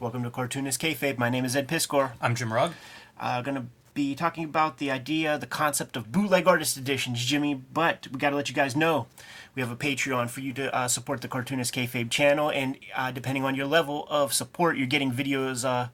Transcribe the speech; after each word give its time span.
Welcome 0.00 0.22
to 0.22 0.30
Cartoonist 0.30 0.80
Kayfabe. 0.80 1.18
My 1.18 1.28
name 1.28 1.44
is 1.44 1.54
Ed 1.54 1.68
Piskor. 1.68 2.12
I'm 2.22 2.34
Jim 2.34 2.54
Rugg. 2.54 2.72
Uh, 3.18 3.42
going 3.42 3.56
to 3.56 3.66
be 3.92 4.14
talking 4.14 4.44
about 4.44 4.78
the 4.78 4.90
idea, 4.90 5.36
the 5.36 5.46
concept 5.46 5.94
of 5.94 6.10
bootleg 6.10 6.48
artist 6.48 6.78
editions, 6.78 7.22
Jimmy. 7.22 7.52
But 7.52 8.08
we 8.10 8.18
got 8.18 8.30
to 8.30 8.36
let 8.36 8.48
you 8.48 8.54
guys 8.54 8.74
know 8.74 9.08
we 9.54 9.60
have 9.60 9.70
a 9.70 9.76
Patreon 9.76 10.30
for 10.30 10.40
you 10.40 10.54
to 10.54 10.74
uh, 10.74 10.88
support 10.88 11.20
the 11.20 11.28
Cartoonist 11.28 11.74
Kayfabe 11.74 12.08
channel, 12.08 12.50
and 12.50 12.78
uh, 12.96 13.10
depending 13.10 13.44
on 13.44 13.54
your 13.54 13.66
level 13.66 14.06
of 14.08 14.32
support, 14.32 14.78
you're 14.78 14.86
getting 14.86 15.12
videos 15.12 15.66
uh, 15.66 15.88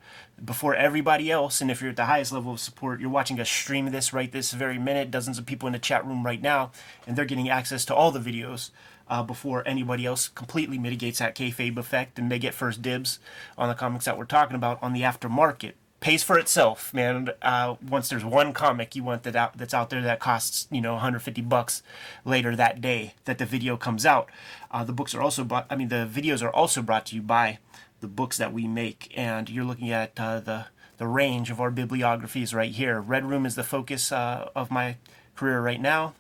before 0.45 0.77
everybody 0.77 1.33
else. 1.33 1.61
And 1.61 1.69
if 1.69 1.81
you're 1.81 1.91
at 1.91 1.97
the 1.97 2.05
highest 2.05 2.31
level 2.31 2.53
of 2.53 2.61
support, 2.61 3.01
you're 3.01 3.11
watching 3.11 3.41
us 3.41 3.51
stream 3.51 3.91
this 3.91 4.13
right 4.13 4.31
this 4.31 4.53
very 4.53 4.79
minute. 4.79 5.11
Dozens 5.11 5.37
of 5.37 5.47
people 5.47 5.67
in 5.67 5.73
the 5.73 5.81
chat 5.81 6.07
room 6.07 6.25
right 6.25 6.41
now, 6.41 6.71
and 7.09 7.17
they're 7.17 7.25
getting 7.25 7.49
access 7.49 7.85
to 7.87 7.95
all 7.95 8.13
the 8.13 8.21
videos. 8.21 8.71
Uh, 9.09 9.23
before 9.23 9.63
anybody 9.69 10.05
else 10.05 10.27
completely 10.27 10.79
mitigates 10.79 11.21
that 11.21 11.37
kayfabe 11.37 11.77
effect, 11.77 12.19
and 12.19 12.29
they 12.29 12.41
get 12.41 12.53
first 12.53 12.83
dibs 12.83 13.21
on 13.57 13.69
the 13.69 13.75
comics 13.75 14.05
that 14.05 14.19
we're 14.19 14.25
talking 14.25 14.57
about 14.57 14.83
on 14.83 14.93
the 14.93 15.03
aftermarket 15.03 15.75
pays 16.01 16.23
for 16.23 16.39
itself, 16.39 16.93
man. 16.93 17.31
Uh, 17.43 17.77
once 17.89 18.09
there's 18.09 18.25
one 18.25 18.53
comic 18.53 18.95
you 18.95 19.03
want 19.03 19.23
that 19.23 19.35
out 19.35 19.57
that's 19.57 19.75
out 19.75 19.91
there 19.91 20.03
that 20.03 20.21
costs 20.21 20.69
you 20.71 20.81
know 20.81 20.93
150 20.93 21.41
bucks 21.43 21.83
later 22.25 22.55
that 22.55 22.81
day 22.81 23.15
that 23.25 23.39
the 23.39 23.47
video 23.47 23.77
comes 23.77 24.05
out. 24.05 24.29
Uh, 24.71 24.85
the 24.85 24.93
books 24.93 25.15
are 25.15 25.23
also 25.23 25.45
bought. 25.45 25.67
I 25.71 25.77
mean, 25.77 25.89
the 25.89 26.09
videos 26.11 26.43
are 26.43 26.51
also 26.51 26.83
brought 26.83 27.07
to 27.07 27.17
you 27.17 27.23
by 27.23 27.59
the 28.01 28.09
books 28.09 28.39
that 28.39 28.53
we 28.53 28.67
make, 28.67 29.13
and 29.17 29.49
you're 29.49 29.65
looking 29.65 29.91
at 29.91 30.13
uh, 30.19 30.41
the 30.41 30.67
the 30.99 31.07
range 31.07 31.51
of 31.51 31.61
our 31.61 31.71
bibliographies 31.71 32.55
right 32.55 32.73
here. 32.73 33.01
Red 33.01 33.29
Room 33.29 33.45
is 33.45 33.55
the 33.55 33.65
focus 33.65 34.13
uh, 34.13 34.49
of 34.55 34.71
my 34.71 34.97
career 35.35 35.61
right 35.61 35.81
now. 35.81 36.15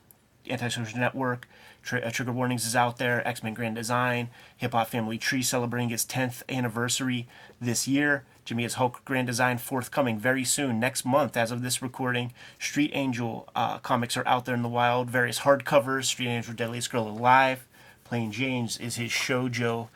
Antisocial 0.48 0.98
Network. 0.98 1.48
Tr- 1.86 1.98
uh, 1.98 2.10
Trigger 2.10 2.32
Warnings 2.32 2.66
is 2.66 2.74
out 2.74 2.98
there. 2.98 3.26
X 3.26 3.42
Men 3.45 3.54
Grand 3.54 3.76
Design. 3.76 4.29
Hip 4.56 4.73
Hop 4.73 4.88
Family 4.88 5.18
Tree 5.18 5.42
celebrating 5.42 5.90
its 5.93 6.04
10th 6.04 6.43
anniversary 6.48 7.28
this 7.60 7.87
year. 7.87 8.24
Jimmy 8.45 8.65
Hulk 8.66 9.04
Grand 9.04 9.28
Design 9.28 9.59
forthcoming 9.59 10.18
very 10.18 10.45
soon, 10.45 10.78
next 10.80 11.04
month, 11.04 11.37
as 11.37 11.51
of 11.51 11.62
this 11.62 11.80
recording. 11.80 12.32
Street 12.59 12.90
Angel 12.93 13.48
uh, 13.54 13.78
comics 13.78 14.16
are 14.16 14.26
out 14.26 14.45
there 14.45 14.54
in 14.54 14.62
the 14.62 14.68
wild. 14.68 15.09
Various 15.09 15.40
hardcovers. 15.40 16.06
Street 16.06 16.28
Angel 16.28 16.54
Deadliest 16.54 16.90
Girl 16.90 17.09
Alive. 17.09 17.65
Plain 18.04 18.32
Janes 18.32 18.78
is 18.78 18.96
his 18.96 19.10
shoujo, 19.10 19.88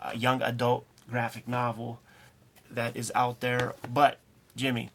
uh, 0.00 0.12
young 0.14 0.42
adult 0.42 0.84
graphic 1.10 1.48
novel 1.48 2.00
that 2.70 2.94
is 2.94 3.10
out 3.14 3.40
there. 3.40 3.74
But, 3.92 4.18
Jimmy, 4.54 4.90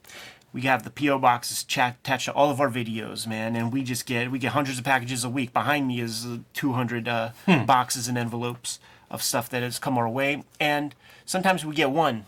we 0.54 0.62
have 0.62 0.84
the 0.84 0.92
PO 0.92 1.18
boxes 1.18 1.64
chat 1.64 1.98
attached 2.04 2.26
to 2.26 2.34
all 2.34 2.52
of 2.52 2.62
our 2.62 2.70
videos, 2.70 3.26
man, 3.26 3.56
and 3.56 3.74
we 3.74 3.84
just 3.84 4.06
get 4.06 4.32
we 4.32 4.38
get 4.38 4.52
hundreds 4.52 4.78
of 4.78 4.86
packages 4.86 5.24
a 5.24 5.30
week. 5.30 5.52
Behind 5.52 5.88
me 5.88 6.00
is 6.00 6.28
200 6.54 7.08
uh, 7.08 7.30
hmm. 7.48 7.66
boxes 7.66 8.08
and 8.08 8.18
envelopes 8.18 8.80
of 9.10 9.24
stuff 9.24 9.50
that 9.50 9.64
has 9.64 9.80
come 9.80 9.98
our 9.98 10.08
way, 10.08 10.44
and 10.60 10.94
sometimes 11.26 11.66
we 11.66 11.74
get 11.74 11.90
one 11.90 12.26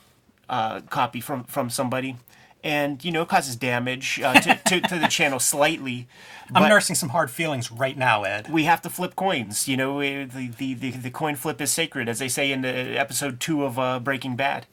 uh, 0.49 0.81
copy 0.89 1.21
from 1.21 1.43
from 1.43 1.69
somebody, 1.69 2.15
and 2.63 3.05
you 3.05 3.11
know 3.11 3.21
it 3.21 3.29
causes 3.29 3.55
damage 3.55 4.19
uh, 4.19 4.33
to, 4.33 4.55
to, 4.65 4.81
to, 4.81 4.99
the 4.99 5.07
channel 5.07 5.39
slightly. 5.39 6.07
I'm 6.53 6.67
nursing 6.67 6.95
some 6.95 7.09
hard 7.09 7.29
feelings 7.29 7.71
right 7.71 7.97
now, 7.97 8.23
Ed. 8.23 8.49
We 8.49 8.63
have 8.63 8.81
to 8.81 8.89
flip 8.89 9.15
coins. 9.15 9.67
You 9.67 9.77
know, 9.77 9.99
the 9.99 10.47
the, 10.47 10.73
the, 10.73 10.91
the 10.91 11.11
coin 11.11 11.35
flip 11.35 11.61
is 11.61 11.71
sacred, 11.71 12.09
as 12.09 12.17
they 12.17 12.27
say 12.27 12.51
in 12.51 12.61
the 12.61 12.69
episode 12.99 13.39
two 13.39 13.63
of 13.63 13.77
uh, 13.77 13.99
Breaking 13.99 14.35
Bad. 14.35 14.65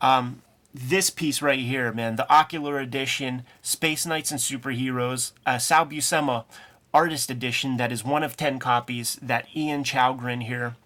Um, 0.00 0.42
this 0.76 1.10
piece 1.10 1.40
right 1.40 1.58
here, 1.58 1.92
man, 1.92 2.16
the 2.16 2.30
Ocular 2.32 2.78
Edition, 2.78 3.44
Space 3.62 4.04
Knights 4.06 4.30
and 4.30 4.40
Superheroes, 4.40 5.32
uh, 5.44 5.58
Sal 5.58 5.86
Buscema 5.86 6.44
Artist 6.92 7.30
Edition, 7.30 7.76
that 7.78 7.92
is 7.92 8.04
one 8.04 8.22
of 8.22 8.36
10 8.36 8.58
copies 8.58 9.16
that 9.22 9.48
Ian 9.54 9.84
Chalgren 9.84 10.44
here 10.44 10.76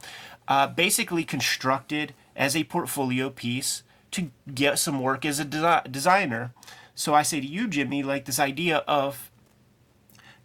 uh, 0.48 0.66
basically 0.66 1.24
constructed 1.24 2.14
as 2.34 2.56
a 2.56 2.64
portfolio 2.64 3.30
piece 3.30 3.82
to 4.10 4.31
get 4.53 4.78
some 4.78 5.00
work 5.00 5.25
as 5.25 5.38
a 5.38 5.44
desi- 5.44 5.91
designer. 5.91 6.53
So 6.94 7.14
I 7.14 7.22
say 7.22 7.41
to 7.41 7.47
you, 7.47 7.69
Jimmy, 7.69 8.03
like 8.03 8.25
this 8.25 8.41
idea 8.41 8.78
of 8.88 9.31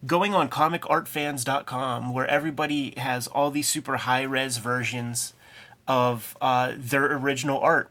going 0.06 0.36
on 0.36 0.50
comicartfans.com 0.50 2.14
where 2.14 2.28
everybody 2.28 2.94
has 2.98 3.28
all 3.28 3.50
these 3.50 3.68
super 3.68 3.98
high 3.98 4.22
res 4.22 4.58
versions 4.58 5.34
of 5.88 6.38
uh, 6.42 6.74
their 6.78 7.12
original 7.18 7.60
art. 7.60 7.90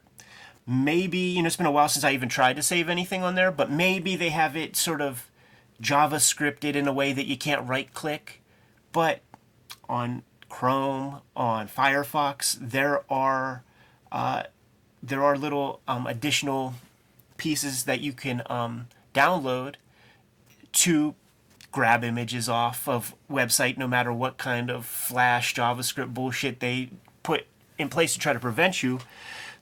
Maybe, 0.66 1.18
you 1.18 1.42
know, 1.42 1.46
it's 1.46 1.56
been 1.56 1.66
a 1.66 1.70
while 1.70 1.88
since 1.88 2.04
I 2.04 2.12
even 2.12 2.28
tried 2.28 2.56
to 2.56 2.62
save 2.62 2.88
anything 2.88 3.22
on 3.22 3.34
there, 3.34 3.50
but 3.50 3.70
maybe 3.70 4.16
they 4.16 4.30
have 4.30 4.56
it 4.56 4.76
sort 4.76 5.02
of 5.02 5.30
JavaScripted 5.82 6.74
in 6.74 6.88
a 6.88 6.92
way 6.92 7.12
that 7.12 7.26
you 7.26 7.36
can't 7.36 7.66
right 7.68 7.92
click. 7.92 8.40
But 8.92 9.20
on 9.88 10.22
Chrome, 10.48 11.20
on 11.36 11.68
Firefox, 11.68 12.56
there 12.60 13.02
are 13.12 13.62
uh, 14.10 14.44
there 15.02 15.22
are 15.22 15.36
little 15.36 15.80
um, 15.86 16.06
additional 16.06 16.74
pieces 17.36 17.84
that 17.84 18.00
you 18.00 18.12
can 18.12 18.42
um, 18.46 18.86
download 19.12 19.74
to 20.72 21.14
grab 21.72 22.04
images 22.04 22.48
off 22.48 22.88
of 22.88 23.14
website 23.30 23.76
no 23.76 23.88
matter 23.88 24.12
what 24.12 24.38
kind 24.38 24.70
of 24.70 24.86
flash 24.86 25.54
javascript 25.54 26.14
bullshit 26.14 26.60
they 26.60 26.88
put 27.24 27.46
in 27.76 27.88
place 27.88 28.12
to 28.12 28.18
try 28.20 28.32
to 28.32 28.38
prevent 28.38 28.80
you 28.80 29.00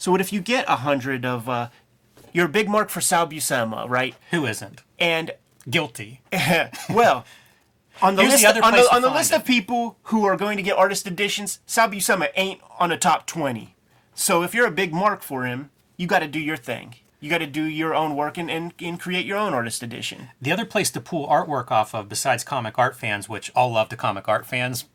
so 0.03 0.11
what 0.11 0.21
if 0.21 0.33
you 0.33 0.41
get 0.41 0.65
a 0.69 0.77
hundred 0.77 1.25
of 1.25 1.49
uh, 1.49 1.69
you're 2.33 2.47
a 2.47 2.49
big 2.49 2.69
mark 2.69 2.89
for 2.89 3.01
sal 3.01 3.27
buscema 3.29 3.89
right 3.89 4.17
who 4.33 4.45
isn't 4.47 4.83
and 4.99 5.31
guilty 5.71 6.21
well 6.91 7.25
on 8.01 8.17
the 8.17 8.23
list, 8.23 8.43
the 8.43 8.65
on 8.65 8.73
the, 8.73 8.89
on 8.93 9.03
the 9.03 9.11
list 9.11 9.33
of 9.33 9.45
people 9.45 9.97
who 10.05 10.25
are 10.25 10.37
going 10.37 10.57
to 10.57 10.63
get 10.63 10.77
artist 10.77 11.07
editions, 11.07 11.61
Sal 11.67 11.89
Buscema 11.89 12.31
ain't 12.35 12.61
on 12.81 12.89
the 12.89 12.97
top 12.97 13.27
20. 13.27 13.77
So 14.15 14.43
if 14.43 14.55
you're 14.55 14.67
a 14.67 14.73
big 14.73 14.93
mark 14.93 15.23
for 15.23 15.45
him, 15.45 15.71
you 15.97 16.07
got 16.07 16.21
to 16.21 16.27
do 16.27 16.41
your 16.41 16.57
thing. 16.57 16.97
You 17.21 17.31
got 17.31 17.39
to 17.39 17.47
do 17.47 17.63
your 17.63 17.95
own 17.95 18.17
work 18.17 18.37
and, 18.37 18.51
and, 18.51 18.75
and 18.81 18.99
create 18.99 19.25
your 19.25 19.39
own 19.39 19.55
artist 19.55 19.83
edition. 19.84 20.31
The 20.41 20.51
other 20.51 20.65
place 20.65 20.91
to 20.91 21.01
pull 21.01 21.29
artwork 21.29 21.71
off 21.71 21.95
of, 21.95 22.09
besides 22.09 22.43
comic 22.43 22.77
art 22.77 22.97
fans, 22.97 23.29
which 23.29 23.53
all 23.55 23.71
love 23.71 23.89
to 23.91 23.97
comic 23.97 24.27
art 24.27 24.47
fans, 24.47 24.87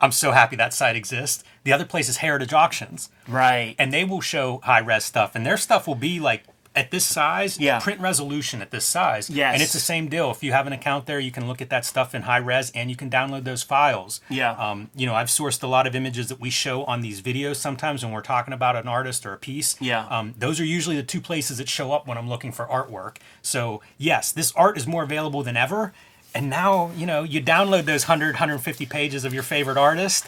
I'm 0.00 0.12
so 0.12 0.32
happy 0.32 0.56
that 0.56 0.74
site 0.74 0.96
exists. 0.96 1.42
The 1.64 1.72
other 1.72 1.86
place 1.86 2.08
is 2.08 2.18
Heritage 2.18 2.52
Auctions. 2.52 3.08
Right. 3.26 3.74
And 3.78 3.92
they 3.92 4.04
will 4.04 4.20
show 4.20 4.60
high 4.64 4.80
res 4.80 5.04
stuff, 5.04 5.34
and 5.34 5.44
their 5.44 5.56
stuff 5.56 5.86
will 5.86 5.94
be 5.94 6.20
like 6.20 6.44
at 6.76 6.90
this 6.90 7.06
size, 7.06 7.58
yeah. 7.58 7.80
print 7.80 8.00
resolution 8.00 8.60
at 8.60 8.70
this 8.70 8.84
size. 8.84 9.30
Yes. 9.30 9.54
And 9.54 9.62
it's 9.62 9.72
the 9.72 9.80
same 9.80 10.08
deal. 10.08 10.30
If 10.30 10.42
you 10.42 10.52
have 10.52 10.66
an 10.66 10.74
account 10.74 11.06
there, 11.06 11.18
you 11.18 11.30
can 11.30 11.48
look 11.48 11.62
at 11.62 11.70
that 11.70 11.86
stuff 11.86 12.14
in 12.14 12.22
high 12.22 12.36
res 12.36 12.70
and 12.72 12.90
you 12.90 12.96
can 12.96 13.08
download 13.08 13.44
those 13.44 13.62
files. 13.62 14.20
Yeah. 14.28 14.52
Um, 14.52 14.90
you 14.94 15.06
know, 15.06 15.14
I've 15.14 15.28
sourced 15.28 15.62
a 15.62 15.66
lot 15.66 15.86
of 15.86 15.96
images 15.96 16.28
that 16.28 16.38
we 16.38 16.50
show 16.50 16.84
on 16.84 17.00
these 17.00 17.22
videos 17.22 17.56
sometimes 17.56 18.04
when 18.04 18.12
we're 18.12 18.20
talking 18.20 18.52
about 18.52 18.76
an 18.76 18.86
artist 18.86 19.24
or 19.24 19.32
a 19.32 19.38
piece. 19.38 19.80
Yeah. 19.80 20.06
Um, 20.08 20.34
those 20.38 20.60
are 20.60 20.66
usually 20.66 20.96
the 20.96 21.02
two 21.02 21.20
places 21.20 21.56
that 21.58 21.68
show 21.68 21.92
up 21.92 22.06
when 22.06 22.18
I'm 22.18 22.28
looking 22.28 22.52
for 22.52 22.66
artwork. 22.66 23.16
So, 23.40 23.80
yes, 23.96 24.30
this 24.30 24.52
art 24.52 24.76
is 24.76 24.86
more 24.86 25.02
available 25.02 25.42
than 25.42 25.56
ever. 25.56 25.94
And 26.36 26.50
now, 26.50 26.90
you 26.94 27.06
know, 27.06 27.22
you 27.22 27.40
download 27.40 27.86
those 27.86 28.06
100, 28.06 28.34
150 28.34 28.84
pages 28.84 29.24
of 29.24 29.32
your 29.32 29.42
favorite 29.42 29.78
artist. 29.78 30.26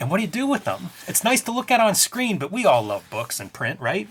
And 0.00 0.10
what 0.10 0.16
do 0.16 0.22
you 0.22 0.28
do 0.28 0.46
with 0.46 0.64
them? 0.64 0.88
It's 1.06 1.22
nice 1.22 1.42
to 1.42 1.52
look 1.52 1.70
at 1.70 1.80
on 1.80 1.94
screen, 1.94 2.38
but 2.38 2.50
we 2.50 2.64
all 2.64 2.82
love 2.82 3.08
books 3.10 3.38
and 3.38 3.52
print, 3.52 3.78
right? 3.78 4.08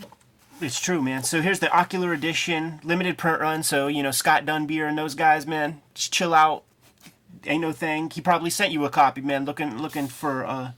It's 0.62 0.80
true, 0.80 1.02
man. 1.02 1.24
So 1.24 1.42
here's 1.42 1.60
the 1.60 1.76
Ocular 1.76 2.14
Edition 2.14 2.80
limited 2.84 3.18
print 3.18 3.42
run. 3.42 3.64
So 3.64 3.88
you 3.88 4.04
know 4.04 4.12
Scott 4.12 4.46
Dunbier 4.46 4.88
and 4.88 4.96
those 4.96 5.16
guys, 5.16 5.48
man, 5.48 5.82
just 5.96 6.14
chill 6.14 6.36
out. 6.36 6.66
Ain't 7.48 7.62
no 7.62 7.72
thing. 7.72 8.12
He 8.12 8.22
probably 8.22 8.52
sent 8.52 8.72
you 8.72 8.86
a 8.86 8.92
copy, 8.92 9.22
man. 9.22 9.44
Looking 9.44 9.82
looking 9.82 10.08
for 10.08 10.46
uh 10.46 10.74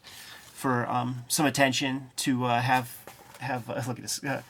for 0.54 0.90
um 0.90 1.26
some 1.28 1.46
attention 1.46 2.12
to 2.16 2.46
uh, 2.46 2.62
have 2.62 2.98
have 3.40 3.70
uh, 3.70 3.84
look 3.86 3.98
at 3.98 4.04
this. 4.04 4.24
Uh, 4.24 4.42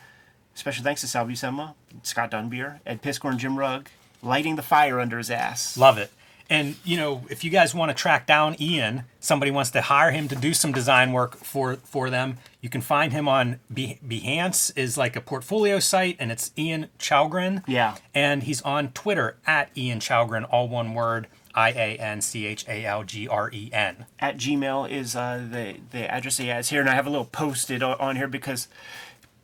special 0.53 0.83
thanks 0.83 1.01
to 1.01 1.07
Sal 1.07 1.25
Buscema, 1.25 1.73
Scott 2.03 2.29
Dunbier, 2.29 2.79
Ed 2.85 3.01
Piskor, 3.01 3.31
and 3.31 3.39
Jim 3.39 3.57
Rugg, 3.57 3.89
lighting 4.25 4.55
the 4.55 4.61
fire 4.61 4.99
under 4.99 5.17
his 5.17 5.31
ass. 5.31 5.77
Love 5.77 5.97
it. 5.97 6.11
And 6.49 6.75
you 6.83 6.97
know, 6.97 7.23
if 7.29 7.43
you 7.43 7.49
guys 7.49 7.73
want 7.73 7.89
to 7.89 7.95
track 7.95 8.27
down 8.27 8.55
Ian, 8.61 9.03
somebody 9.19 9.51
wants 9.51 9.71
to 9.71 9.81
hire 9.81 10.11
him 10.11 10.27
to 10.27 10.35
do 10.35 10.53
some 10.53 10.71
design 10.71 11.11
work 11.11 11.37
for 11.37 11.77
for 11.77 12.09
them, 12.09 12.37
you 12.61 12.69
can 12.69 12.81
find 12.81 13.11
him 13.11 13.27
on 13.27 13.59
Behance 13.73 14.71
is 14.75 14.97
like 14.97 15.15
a 15.15 15.21
portfolio 15.21 15.79
site, 15.79 16.15
and 16.19 16.31
it's 16.31 16.51
Ian 16.57 16.89
Chalgren. 16.99 17.63
Yeah. 17.67 17.95
And 18.13 18.43
he's 18.43 18.61
on 18.61 18.89
Twitter 18.89 19.37
at 19.47 19.69
Ian 19.75 19.99
Chalgren, 19.99 20.47
all 20.49 20.67
one 20.67 20.93
word. 20.93 21.27
I 21.55 21.69
A 21.69 21.97
N 21.97 22.19
C 22.21 22.45
H 22.45 22.65
A 22.67 22.85
L 22.85 23.03
G 23.03 23.27
R 23.27 23.49
E 23.51 23.69
N. 23.71 24.05
At 24.19 24.37
Gmail 24.37 24.89
is 24.91 25.15
uh, 25.15 25.47
the 25.49 25.77
the 25.91 26.11
address 26.11 26.37
he 26.37 26.47
has 26.47 26.69
here, 26.69 26.81
and 26.81 26.89
I 26.89 26.95
have 26.95 27.07
a 27.07 27.09
little 27.09 27.25
posted 27.25 27.81
on 27.81 28.17
here 28.17 28.27
because 28.27 28.67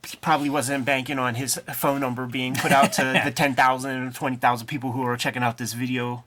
he 0.07 0.17
probably 0.17 0.49
wasn't 0.49 0.85
banking 0.85 1.19
on 1.19 1.35
his 1.35 1.59
phone 1.73 1.99
number 1.99 2.25
being 2.25 2.55
put 2.55 2.71
out 2.71 2.93
to 2.93 3.21
the 3.25 3.31
10,000 3.31 4.07
or 4.07 4.11
20,000 4.11 4.67
people 4.67 4.91
who 4.91 5.03
are 5.03 5.17
checking 5.17 5.43
out 5.43 5.57
this 5.57 5.73
video 5.73 6.23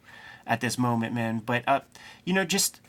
at 0.47 0.61
this 0.61 0.79
moment, 0.79 1.15
man. 1.15 1.43
But 1.45 1.65
uh, 1.67 1.81
you 2.25 2.33
know, 2.33 2.45
just 2.45 2.81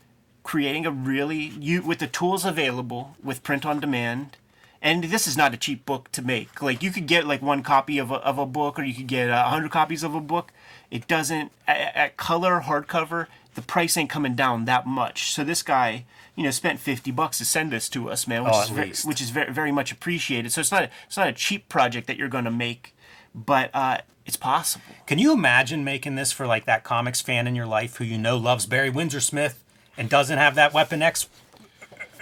creating 0.43 0.85
a 0.85 0.91
really 0.91 1.37
you 1.37 1.81
with 1.81 1.99
the 1.99 2.07
tools 2.07 2.45
available 2.45 3.15
with 3.23 3.43
print 3.43 3.65
on 3.65 3.79
demand. 3.79 4.37
And 4.85 5.05
this 5.05 5.27
is 5.27 5.35
not 5.35 5.51
a 5.53 5.57
cheap 5.57 5.83
book 5.85 6.11
to 6.11 6.21
make. 6.21 6.61
Like 6.61 6.83
you 6.83 6.91
could 6.91 7.07
get 7.07 7.25
like 7.25 7.41
one 7.41 7.63
copy 7.63 7.97
of 7.97 8.11
a, 8.11 8.15
of 8.15 8.37
a 8.37 8.45
book, 8.45 8.77
or 8.79 8.83
you 8.83 8.93
could 8.93 9.07
get 9.07 9.29
a 9.29 9.43
hundred 9.43 9.71
copies 9.71 10.03
of 10.03 10.13
a 10.13 10.21
book. 10.21 10.53
It 10.91 11.07
doesn't 11.07 11.51
at, 11.67 11.95
at 11.95 12.17
color 12.17 12.61
hardcover. 12.63 13.25
the 13.55 13.63
price 13.63 13.97
ain't 13.97 14.11
coming 14.11 14.35
down 14.35 14.65
that 14.65 14.85
much. 14.85 15.31
So 15.33 15.43
this 15.43 15.63
guy, 15.63 16.05
you 16.35 16.43
know, 16.43 16.51
spent 16.51 16.79
fifty 16.79 17.09
bucks 17.09 17.39
to 17.39 17.45
send 17.45 17.71
this 17.71 17.89
to 17.89 18.11
us, 18.11 18.27
man, 18.27 18.43
which 18.43 18.53
Oh, 18.53 18.61
is 18.61 18.69
very, 18.69 18.93
which 19.05 19.21
is 19.21 19.31
very 19.31 19.51
very 19.51 19.71
much 19.71 19.91
appreciated. 19.91 20.51
So 20.51 20.61
it's 20.61 20.71
not 20.71 20.89
it's 21.07 21.17
not 21.17 21.27
a 21.27 21.33
cheap 21.33 21.67
project 21.67 22.05
that 22.05 22.17
you're 22.17 22.29
going 22.29 22.45
to 22.45 22.51
make, 22.51 22.95
but 23.33 23.71
uh, 23.73 23.97
it's 24.23 24.37
possible. 24.37 24.85
Can 25.07 25.17
you 25.17 25.33
imagine 25.33 25.83
making 25.83 26.13
this 26.15 26.31
for 26.31 26.45
like 26.45 26.65
that 26.65 26.83
comics 26.83 27.21
fan 27.21 27.47
in 27.47 27.55
your 27.55 27.65
life 27.65 27.95
who 27.97 28.03
you 28.03 28.19
know 28.19 28.37
loves 28.37 28.67
Barry 28.67 28.91
Windsor 28.91 29.19
Smith 29.21 29.63
and 29.97 30.09
doesn't 30.11 30.37
have 30.37 30.53
that 30.53 30.73
Weapon 30.75 31.01
X 31.01 31.27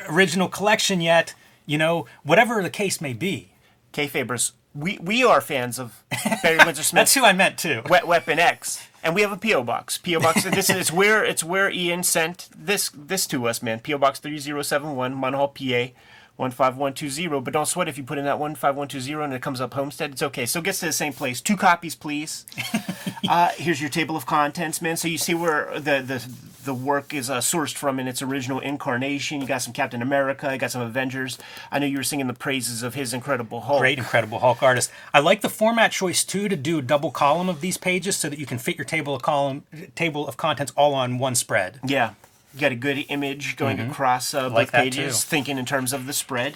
original 0.09 0.47
collection 0.47 1.01
yet? 1.01 1.33
You 1.65 1.77
know, 1.77 2.05
whatever 2.23 2.61
the 2.61 2.69
case 2.69 2.99
may 3.01 3.13
be. 3.13 3.49
Kayfabers, 3.93 4.53
we 4.73 4.97
we 4.99 5.23
are 5.23 5.39
fans 5.39 5.79
of 5.79 6.03
Barry 6.41 6.57
Windsor 6.65 6.83
Smith. 6.83 7.01
That's 7.01 7.13
who 7.13 7.23
I 7.23 7.33
meant 7.33 7.57
too. 7.57 7.83
Wet 7.89 8.07
Weapon 8.07 8.39
X, 8.39 8.87
and 9.03 9.13
we 9.13 9.21
have 9.21 9.31
a 9.31 9.37
PO 9.37 9.63
box. 9.63 9.97
PO 9.97 10.19
box. 10.19 10.43
this 10.43 10.69
is 10.69 10.91
where 10.91 11.23
it's 11.23 11.43
where 11.43 11.69
Ian 11.69 12.03
sent 12.03 12.49
this 12.55 12.89
this 12.89 13.27
to 13.27 13.47
us, 13.47 13.61
man. 13.61 13.79
PO 13.79 13.99
box 13.99 14.19
three 14.19 14.39
zero 14.39 14.61
seven 14.61 14.95
one, 14.95 15.15
Munhall, 15.15 15.53
PA. 15.53 15.93
15120, 16.37 17.41
but 17.41 17.53
don't 17.53 17.67
sweat 17.67 17.87
if 17.87 17.95
you 17.95 18.03
put 18.03 18.17
in 18.17 18.25
that 18.25 18.39
15120 18.39 19.23
and 19.23 19.33
it 19.35 19.41
comes 19.43 19.61
up 19.61 19.75
Homestead. 19.75 20.11
It's 20.11 20.23
okay. 20.23 20.47
So 20.47 20.59
it 20.59 20.65
gets 20.65 20.79
to 20.79 20.87
the 20.87 20.91
same 20.91 21.13
place. 21.13 21.41
Two 21.41 21.55
copies, 21.55 21.95
please. 21.95 22.47
uh, 23.29 23.49
here's 23.49 23.79
your 23.79 23.91
table 23.91 24.15
of 24.15 24.25
contents, 24.25 24.81
man. 24.81 24.97
So 24.97 25.07
you 25.07 25.19
see 25.19 25.35
where 25.35 25.71
the 25.75 26.01
the, 26.01 26.27
the 26.63 26.73
work 26.73 27.13
is 27.13 27.29
uh, 27.29 27.39
sourced 27.39 27.73
from 27.75 27.99
in 27.99 28.07
its 28.07 28.21
original 28.21 28.59
incarnation. 28.59 29.41
You 29.41 29.47
got 29.47 29.61
some 29.61 29.73
Captain 29.73 30.01
America, 30.01 30.49
you 30.51 30.57
got 30.57 30.71
some 30.71 30.81
Avengers. 30.81 31.37
I 31.71 31.79
know 31.79 31.85
you 31.85 31.97
were 31.97 32.03
singing 32.03 32.27
the 32.27 32.33
praises 32.33 32.83
of 32.83 32.93
his 32.95 33.13
Incredible 33.13 33.61
Hulk. 33.61 33.79
Great, 33.79 33.97
incredible 33.97 34.39
Hulk 34.39 34.63
artist. 34.63 34.91
I 35.13 35.19
like 35.19 35.41
the 35.41 35.49
format 35.49 35.91
choice 35.91 36.23
too 36.23 36.47
to 36.49 36.55
do 36.55 36.79
a 36.79 36.81
double 36.81 37.11
column 37.11 37.49
of 37.49 37.61
these 37.61 37.77
pages 37.77 38.15
so 38.15 38.29
that 38.29 38.39
you 38.39 38.45
can 38.45 38.57
fit 38.57 38.77
your 38.77 38.85
table 38.85 39.13
of 39.15 39.21
column 39.21 39.63
table 39.95 40.27
of 40.27 40.37
contents 40.37 40.71
all 40.77 40.93
on 40.93 41.19
one 41.19 41.35
spread. 41.35 41.79
Yeah. 41.85 42.13
You 42.53 42.59
got 42.59 42.71
a 42.71 42.75
good 42.75 43.05
image 43.09 43.55
going 43.55 43.79
across 43.79 44.33
uh, 44.33 44.43
Mm-hmm. 44.45 44.55
Like 44.55 44.71
both 44.71 44.81
pages, 44.81 45.21
too. 45.23 45.27
thinking 45.29 45.57
in 45.57 45.65
terms 45.65 45.91
of 45.91 46.05
the 46.05 46.13
spread. 46.13 46.55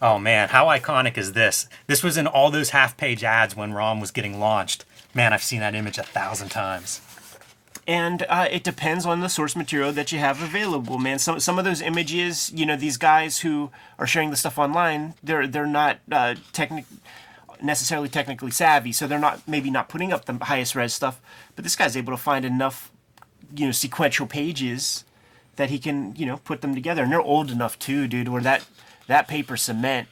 Oh 0.00 0.18
man, 0.18 0.48
how 0.48 0.66
iconic 0.66 1.16
is 1.16 1.32
this? 1.32 1.68
This 1.86 2.02
was 2.02 2.16
in 2.16 2.26
all 2.26 2.50
those 2.50 2.70
half-page 2.70 3.22
ads 3.22 3.54
when 3.56 3.72
ROM 3.72 4.00
was 4.00 4.10
getting 4.10 4.40
launched. 4.40 4.84
Man, 5.14 5.32
I've 5.32 5.42
seen 5.42 5.60
that 5.60 5.74
image 5.74 5.98
a 5.98 6.02
thousand 6.02 6.48
times. 6.48 7.00
And 7.86 8.24
uh, 8.28 8.46
it 8.50 8.62
depends 8.62 9.04
on 9.04 9.20
the 9.20 9.28
source 9.28 9.56
material 9.56 9.92
that 9.92 10.12
you 10.12 10.18
have 10.18 10.40
available, 10.40 10.98
man. 10.98 11.18
Some 11.18 11.40
some 11.40 11.58
of 11.58 11.64
those 11.64 11.82
images, 11.82 12.52
you 12.54 12.64
know, 12.64 12.76
these 12.76 12.96
guys 12.96 13.40
who 13.40 13.70
are 13.98 14.06
sharing 14.06 14.30
the 14.30 14.36
stuff 14.36 14.56
online, 14.56 15.14
they're 15.22 15.48
they're 15.48 15.66
not 15.66 15.98
uh, 16.10 16.36
technic 16.52 16.84
necessarily 17.60 18.08
technically 18.08 18.52
savvy, 18.52 18.92
so 18.92 19.06
they're 19.06 19.18
not 19.18 19.46
maybe 19.48 19.68
not 19.68 19.88
putting 19.88 20.12
up 20.12 20.26
the 20.26 20.34
highest 20.44 20.76
res 20.76 20.94
stuff. 20.94 21.20
But 21.56 21.64
this 21.64 21.74
guy's 21.74 21.96
able 21.96 22.12
to 22.12 22.16
find 22.16 22.44
enough, 22.44 22.92
you 23.54 23.66
know, 23.66 23.72
sequential 23.72 24.26
pages 24.26 25.04
that 25.56 25.70
he 25.70 25.78
can 25.80 26.14
you 26.14 26.24
know 26.24 26.36
put 26.38 26.60
them 26.60 26.76
together, 26.76 27.02
and 27.02 27.10
they're 27.10 27.20
old 27.20 27.50
enough 27.50 27.78
too, 27.80 28.06
dude, 28.06 28.28
where 28.28 28.42
that 28.42 28.64
that 29.08 29.26
paper 29.26 29.56
cement 29.56 30.06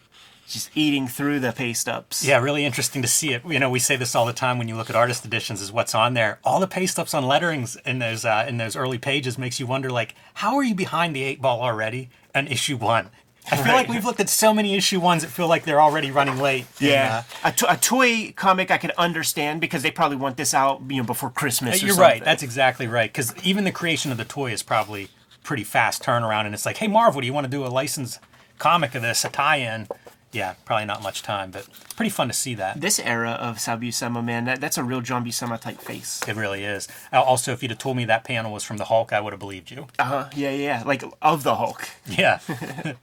just 0.53 0.71
eating 0.75 1.07
through 1.09 1.41
the 1.41 1.53
paste 1.53 1.89
ups. 1.89 2.25
Yeah, 2.25 2.39
really 2.39 2.65
interesting 2.65 3.03
to 3.03 3.09
see 3.09 3.33
it. 3.33 3.43
You 3.47 3.59
know, 3.59 3.71
we 3.71 3.79
say 3.79 3.97
this 3.97 4.15
all 4.15 4.27
the 4.27 4.33
time 4.33 4.59
when 4.59 4.69
you 4.69 4.77
look 4.77 4.91
at 4.91 4.97
artist 4.97 5.25
editions 5.25 5.61
is 5.63 5.71
what's 5.73 5.95
on 5.95 6.15
there. 6.15 6.39
All 6.45 6.61
the 6.61 6.67
paste 6.67 6.99
ups 6.99 7.15
on 7.15 7.25
letterings 7.25 7.77
in 7.87 7.99
those 8.01 8.25
uh, 8.25 8.45
in 8.49 8.57
those 8.59 8.77
early 8.77 8.99
pages 8.99 9.39
makes 9.39 9.59
you 9.61 9.67
wonder 9.67 9.91
like, 9.91 10.15
how 10.35 10.57
are 10.57 10.63
you 10.65 10.75
behind 10.75 11.15
the 11.17 11.23
eight 11.23 11.41
ball 11.41 11.61
already 11.63 12.11
on 12.35 12.47
issue 12.49 12.77
one? 12.77 13.11
I 13.51 13.57
feel 13.57 13.73
like 13.73 13.89
we've 13.89 14.05
looked 14.05 14.21
at 14.21 14.29
so 14.29 14.53
many 14.53 14.75
issue 14.77 15.01
ones 15.01 15.23
that 15.23 15.29
feel 15.29 15.49
like 15.49 15.65
they're 15.65 15.81
already 15.81 16.11
running 16.11 16.39
late. 16.39 16.67
And, 16.79 16.89
Yeah, 16.89 17.23
a, 17.43 17.51
to- 17.53 17.73
a 17.73 17.77
toy 17.77 18.33
comic 18.37 18.71
I 18.71 18.77
could 18.79 18.91
understand 18.93 19.61
because 19.63 19.83
they 19.83 19.91
probably 19.91 20.19
want 20.19 20.37
this 20.37 20.53
out, 20.53 20.83
you 20.89 20.99
know, 20.99 21.05
before 21.05 21.31
Christmas. 21.31 21.83
uh, 21.83 21.87
you're 21.87 21.97
right. 21.97 22.11
something. 22.19 22.25
That's 22.25 22.43
exactly 22.43 22.87
right. 22.87 23.11
Because 23.11 23.35
even 23.43 23.65
the 23.65 23.73
creation 23.73 24.13
of 24.13 24.19
the 24.19 24.27
toy 24.27 24.53
is 24.53 24.63
probably 24.63 25.09
pretty 25.43 25.65
fast 25.65 26.03
turnaround, 26.03 26.45
and 26.45 26.55
it's 26.55 26.67
like, 26.67 26.77
hey 26.77 26.87
Marvel, 26.87 27.23
do 27.23 27.27
you 27.27 27.33
want 27.33 27.45
to 27.47 27.51
do 27.51 27.65
a 27.65 27.69
licensed 27.69 28.21
comic 28.59 28.95
of 28.95 29.01
this, 29.03 29.25
a 29.25 29.31
tie-in? 29.31 29.89
Yeah, 30.33 30.55
probably 30.65 30.87
not 30.87 31.03
much 31.03 31.23
time, 31.23 31.51
but 31.51 31.67
pretty 31.97 32.11
fun 32.11 32.29
to 32.29 32.35
see 32.35 32.55
that. 32.55 32.81
this 32.81 33.01
era 33.01 33.33
of 33.33 33.59
Sal 33.59 33.79
Buscema, 33.79 34.25
man. 34.25 34.45
That, 34.45 34.61
that's 34.61 34.79
a 34.79 34.85
real 34.85 35.01
John 35.01 35.25
Buscema 35.25 35.61
type 35.61 35.81
face. 35.81 36.21
It 36.29 36.37
really 36.37 36.63
is. 36.63 36.87
Also, 37.13 37.53
if 37.53 37.63
you'd 37.63 37.73
have 37.73 37.79
told 37.81 37.97
me 37.97 38.05
that 38.05 38.23
panel 38.23 38.53
was 38.53 38.63
from 38.63 38.77
the 38.77 38.85
Hulk, 38.85 39.13
I 39.13 39.21
would 39.21 39.33
have 39.33 39.41
believed 39.41 39.73
you. 39.73 39.89
Uh 39.99 40.05
huh. 40.05 40.29
Yeah, 40.37 40.51
yeah, 40.53 40.83
like 40.87 41.03
of 41.21 41.43
the 41.43 41.57
Hulk. 41.57 41.89
Yeah. 42.07 42.39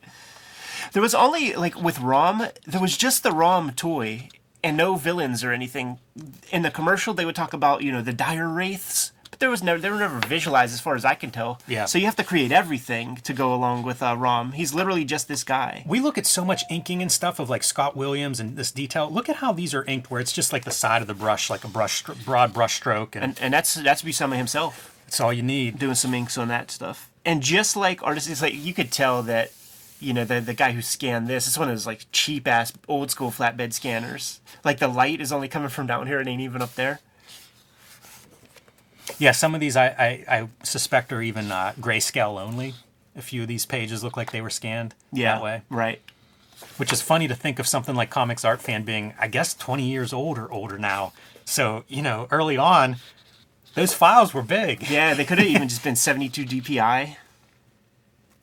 There 0.94 1.02
was 1.02 1.14
only 1.16 1.54
like 1.54 1.76
with 1.82 2.00
Rom, 2.00 2.48
there 2.66 2.80
was 2.80 2.96
just 2.96 3.24
the 3.24 3.32
Rom 3.32 3.72
toy 3.72 4.30
and 4.64 4.78
no 4.78 4.96
villains 4.96 5.44
or 5.44 5.52
anything. 5.52 6.00
In 6.50 6.62
the 6.62 6.72
commercial, 6.72 7.14
they 7.14 7.26
would 7.26 7.36
talk 7.36 7.52
about 7.54 7.82
you 7.84 7.92
know 7.92 8.02
the 8.02 8.14
dire 8.14 8.48
wraiths, 8.48 9.12
but 9.38 9.42
there 9.44 9.50
was 9.52 9.62
never 9.62 9.80
they 9.80 9.90
were 9.92 9.98
never 10.00 10.20
visualized 10.28 10.74
as 10.74 10.82
far 10.82 10.96
as 10.96 11.06
I 11.06 11.14
can 11.14 11.30
tell. 11.30 11.60
Yeah. 11.68 11.86
So 11.86 12.00
you 12.00 12.06
have 12.06 12.16
to 12.16 12.24
create 12.24 12.52
everything 12.52 13.18
to 13.18 13.34
go 13.34 13.54
along 13.54 13.84
with 13.84 14.02
uh, 14.02 14.16
Rom. 14.18 14.54
He's 14.54 14.74
literally 14.74 15.06
just 15.06 15.28
this 15.28 15.44
guy. 15.44 15.84
We 15.86 16.00
look 16.00 16.18
at 16.18 16.26
so 16.26 16.44
much 16.44 16.64
inking 16.72 17.02
and 17.04 17.12
stuff 17.12 17.40
of 17.40 17.48
like 17.50 17.64
Scott 17.64 17.96
Williams 17.96 18.40
and 18.40 18.58
this 18.58 18.72
detail. 18.72 19.10
Look 19.12 19.30
at 19.30 19.38
how 19.38 19.52
these 19.54 19.76
are 19.76 19.84
inked, 19.86 20.10
where 20.10 20.20
it's 20.20 20.34
just 20.34 20.52
like 20.52 20.66
the 20.66 20.72
side 20.72 21.02
of 21.02 21.08
the 21.08 21.14
brush, 21.14 21.50
like 21.50 21.64
a 21.64 21.68
brush, 21.68 22.04
broad 22.26 22.54
brush 22.54 22.76
stroke, 22.76 23.16
and, 23.16 23.24
And, 23.24 23.40
and 23.42 23.54
that's 23.54 23.76
that's 23.76 24.02
Buscema 24.02 24.36
himself. 24.38 25.00
that's 25.06 25.20
all 25.20 25.32
you 25.32 25.44
need. 25.44 25.78
doing 25.78 25.96
some 25.96 26.14
inks 26.14 26.38
on 26.38 26.48
that 26.48 26.72
stuff. 26.72 27.10
And 27.24 27.44
just 27.44 27.76
like 27.76 28.02
artists, 28.04 28.30
it's 28.30 28.42
like 28.42 28.54
you 28.56 28.74
could 28.74 28.92
tell 28.92 29.22
that, 29.24 29.52
you 30.00 30.14
know, 30.14 30.26
the 30.26 30.40
the 30.42 30.54
guy 30.54 30.72
who 30.72 30.82
scanned 30.82 31.28
this, 31.28 31.46
it's 31.46 31.58
one 31.58 31.68
of 31.70 31.76
those 31.76 31.86
like 31.86 32.06
cheap 32.12 32.48
ass 32.48 32.74
old 32.88 33.12
school 33.12 33.30
flatbed 33.32 33.74
scanners. 33.74 34.40
Like 34.64 34.80
the 34.80 34.88
light 34.88 35.22
is 35.22 35.32
only 35.32 35.48
coming 35.48 35.70
from 35.70 35.88
down 35.88 36.08
here 36.08 36.20
it 36.22 36.28
ain't 36.28 36.42
even 36.42 36.62
up 36.62 36.76
there. 36.76 37.00
Yeah, 39.20 39.32
some 39.32 39.54
of 39.56 39.62
these 39.62 39.76
I, 39.78 39.88
I, 39.88 40.26
I 40.38 40.48
suspect 40.64 41.12
are 41.14 41.22
even 41.22 41.52
uh, 41.52 41.74
grayscale 41.80 42.40
only. 42.42 42.74
A 43.16 43.22
few 43.22 43.42
of 43.44 43.48
these 43.48 43.66
pages 43.66 44.04
look 44.04 44.16
like 44.18 44.32
they 44.32 44.42
were 44.42 44.50
scanned 44.50 44.94
Yeah, 45.12 45.36
that 45.36 45.44
way, 45.44 45.62
right. 45.70 46.02
which 46.78 46.94
is 46.94 47.02
funny 47.02 47.28
to 47.28 47.34
think 47.36 47.58
of 47.58 47.68
something 47.68 47.96
like 47.96 48.10
Comics 48.10 48.46
Art 48.46 48.62
Fan 48.62 48.84
being, 48.84 49.14
I 49.20 49.28
guess, 49.28 49.54
20 49.56 49.84
years 49.90 50.14
old 50.14 50.38
or 50.38 50.52
older 50.52 50.78
now. 50.78 51.14
So, 51.46 51.84
you 51.88 52.02
know, 52.04 52.28
early 52.30 52.58
on, 52.58 52.98
those 53.74 53.94
files 53.94 54.34
were 54.34 54.44
big. 54.44 54.90
Yeah, 54.90 55.14
they 55.14 55.26
could 55.26 55.40
have 55.40 55.48
even 55.48 55.68
just 55.68 55.84
been 55.84 55.96
72 55.96 56.46
DPI. 56.46 57.16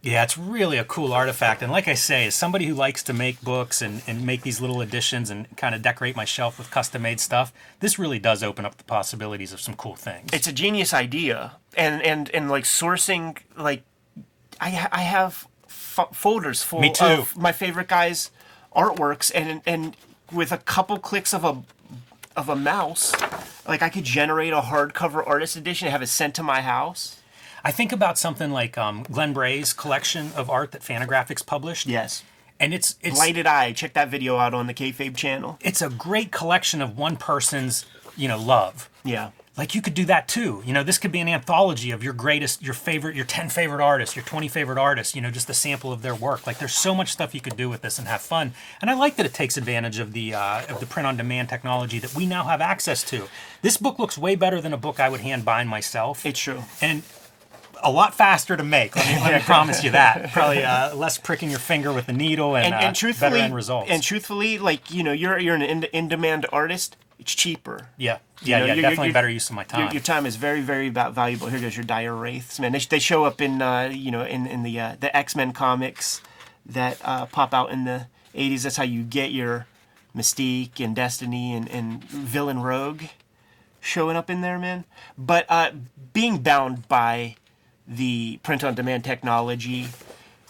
Yeah, 0.04 0.22
it's 0.22 0.36
really 0.36 0.76
a 0.76 0.84
cool 0.84 1.14
artifact. 1.14 1.62
And 1.62 1.72
like 1.72 1.88
I 1.88 1.94
say, 1.94 2.26
as 2.26 2.34
somebody 2.34 2.66
who 2.66 2.74
likes 2.74 3.02
to 3.04 3.14
make 3.14 3.40
books 3.40 3.80
and, 3.80 4.02
and 4.06 4.24
make 4.26 4.42
these 4.42 4.60
little 4.60 4.82
additions 4.82 5.30
and 5.30 5.56
kind 5.56 5.74
of 5.74 5.80
decorate 5.80 6.14
my 6.14 6.26
shelf 6.26 6.58
with 6.58 6.70
custom 6.70 7.00
made 7.00 7.20
stuff, 7.20 7.54
this 7.80 7.98
really 7.98 8.18
does 8.18 8.42
open 8.42 8.66
up 8.66 8.76
the 8.76 8.84
possibilities 8.84 9.50
of 9.54 9.60
some 9.60 9.74
cool 9.74 9.96
things. 9.96 10.28
It's 10.34 10.46
a 10.46 10.52
genius 10.52 10.92
idea, 10.92 11.52
and 11.74 12.02
and 12.02 12.28
and 12.34 12.50
like 12.50 12.64
sourcing 12.64 13.38
like, 13.56 13.82
I 14.60 14.88
I 14.92 15.00
have 15.00 15.46
f- 15.66 16.08
folders 16.12 16.62
full 16.62 16.80
Me 16.80 16.92
too. 16.92 17.04
of 17.06 17.36
my 17.38 17.52
favorite 17.52 17.88
guys' 17.88 18.30
artworks, 18.76 19.32
and 19.34 19.62
and 19.64 19.96
with 20.30 20.52
a 20.52 20.58
couple 20.58 20.98
clicks 20.98 21.32
of 21.32 21.44
a 21.44 21.62
of 22.36 22.50
a 22.50 22.56
mouse, 22.56 23.14
like 23.66 23.80
I 23.80 23.88
could 23.88 24.04
generate 24.04 24.52
a 24.52 24.60
hardcover 24.60 25.26
artist 25.26 25.56
edition 25.56 25.86
and 25.86 25.92
have 25.92 26.02
it 26.02 26.08
sent 26.08 26.34
to 26.34 26.42
my 26.42 26.60
house. 26.60 27.20
I 27.64 27.72
think 27.72 27.92
about 27.92 28.18
something 28.18 28.50
like 28.50 28.76
um, 28.76 29.04
Glenn 29.10 29.32
Bray's 29.32 29.72
collection 29.72 30.32
of 30.36 30.50
art 30.50 30.72
that 30.72 30.82
Fantagraphics 30.82 31.44
published. 31.44 31.86
Yes. 31.86 32.22
And 32.60 32.74
it's 32.74 32.96
it's 33.00 33.16
Blighted 33.16 33.46
Eye. 33.46 33.72
Check 33.72 33.94
that 33.94 34.10
video 34.10 34.36
out 34.36 34.54
on 34.54 34.66
the 34.66 34.74
Kayfabe 34.74 35.16
channel. 35.16 35.58
it's 35.60 35.82
a 35.82 35.88
great 35.88 36.30
collection 36.30 36.80
of 36.80 36.96
one 36.96 37.16
person's, 37.16 37.84
you 38.16 38.28
know, 38.28 38.38
love. 38.38 38.88
Yeah. 39.02 39.30
Like 39.56 39.74
you 39.74 39.82
could 39.82 39.94
do 39.94 40.04
that 40.06 40.26
too. 40.28 40.62
You 40.66 40.72
know, 40.72 40.82
this 40.82 40.98
could 40.98 41.12
be 41.12 41.20
an 41.20 41.28
anthology 41.28 41.92
of 41.92 42.02
your 42.02 42.12
greatest, 42.12 42.62
your 42.62 42.74
favorite, 42.74 43.14
your 43.14 43.24
10 43.24 43.50
favorite 43.50 43.82
artists, 43.82 44.16
your 44.16 44.24
20 44.24 44.48
favorite 44.48 44.78
artists, 44.78 45.14
you 45.14 45.22
know, 45.22 45.30
just 45.30 45.48
a 45.48 45.54
sample 45.54 45.92
of 45.92 46.02
their 46.02 46.14
work. 46.14 46.46
Like 46.46 46.58
there's 46.58 46.74
so 46.74 46.92
much 46.94 47.12
stuff 47.12 47.34
you 47.34 47.40
could 47.40 47.56
do 47.56 47.68
with 47.68 47.80
this 47.82 47.98
and 47.98 48.08
have 48.08 48.20
fun. 48.20 48.52
And 48.80 48.90
I 48.90 48.94
like 48.94 49.16
that 49.16 49.26
it 49.26 49.34
takes 49.34 49.56
advantage 49.56 49.98
of 50.00 50.12
the 50.12 50.34
uh, 50.34 50.66
of 50.68 50.80
the 50.80 50.86
print 50.86 51.06
on 51.06 51.16
demand 51.16 51.48
technology 51.48 51.98
that 52.00 52.14
we 52.14 52.26
now 52.26 52.44
have 52.44 52.60
access 52.60 53.02
to. 53.04 53.28
This 53.62 53.76
book 53.76 53.98
looks 53.98 54.18
way 54.18 54.34
better 54.34 54.60
than 54.60 54.72
a 54.72 54.78
book 54.78 54.98
I 54.98 55.08
would 55.08 55.20
hand 55.20 55.44
bind 55.44 55.68
myself. 55.68 56.26
It's 56.26 56.40
true. 56.40 56.64
and 56.82 57.02
a 57.84 57.90
lot 57.90 58.14
faster 58.14 58.56
to 58.56 58.64
make. 58.64 58.96
Let 58.96 59.06
me, 59.06 59.20
let 59.22 59.34
me 59.34 59.40
promise 59.46 59.84
you 59.84 59.90
that. 59.92 60.32
Probably 60.32 60.64
uh, 60.64 60.94
less 60.96 61.18
pricking 61.18 61.50
your 61.50 61.58
finger 61.60 61.92
with 61.92 62.06
the 62.06 62.12
needle 62.12 62.56
and, 62.56 62.66
And, 62.66 62.74
uh, 62.74 62.78
and 62.78 62.96
truthfully, 62.96 63.30
better 63.32 63.42
end 63.44 63.54
results. 63.54 63.90
and 63.90 64.02
truthfully, 64.02 64.58
like 64.58 64.90
you 64.90 65.02
know, 65.02 65.12
you're 65.12 65.38
you're 65.38 65.54
an 65.54 65.62
in, 65.62 65.84
in 65.84 66.08
demand 66.08 66.46
artist. 66.52 66.96
It's 67.18 67.32
cheaper. 67.34 67.88
yeah, 67.96 68.18
You 68.42 68.48
yeah, 68.50 68.58
know, 68.58 68.64
yeah. 68.66 68.72
you're- 68.72 68.82
definitely 68.82 69.06
you're- 69.06 69.12
better 69.12 69.28
use 69.28 69.48
of 69.48 69.54
my 69.54 69.62
time. 69.64 69.80
Your, 69.84 69.92
your 69.92 70.02
time 70.02 70.26
is 70.26 70.34
very, 70.34 70.60
very 70.60 70.88
valuable. 70.88 71.46
Here 71.46 71.60
goes 71.60 71.76
your 71.76 71.84
dire 71.84 72.12
wraiths, 72.14 72.58
man. 72.58 72.72
They, 72.72 72.80
they 72.80 72.98
show 72.98 73.24
up 73.24 73.40
in, 73.40 73.62
uh, 73.62 73.90
you 73.94 74.10
know, 74.10 74.24
in 74.24 74.46
in 74.48 74.62
the 74.64 74.78
uh, 74.80 74.96
the 74.98 75.16
X 75.16 75.36
Men 75.36 75.52
comics 75.52 76.20
that 76.66 76.98
uh, 77.04 77.26
pop 77.26 77.54
out 77.54 77.70
in 77.70 77.84
the 77.84 78.08
'80s. 78.34 78.62
That's 78.64 78.76
how 78.76 78.82
you 78.84 79.02
get 79.04 79.30
your 79.30 79.66
Mystique 80.14 80.80
and 80.80 80.94
Destiny 80.94 81.54
and, 81.54 81.68
and 81.70 82.02
Villain 82.04 82.60
Rogue 82.60 83.02
showing 83.80 84.16
up 84.16 84.28
in 84.30 84.40
there, 84.40 84.58
man. 84.58 84.84
But 85.16 85.46
uh, 85.48 85.70
being 86.12 86.38
bound 86.38 86.88
by 86.88 87.36
the 87.86 88.38
print-on-demand 88.42 89.04
technology, 89.04 89.88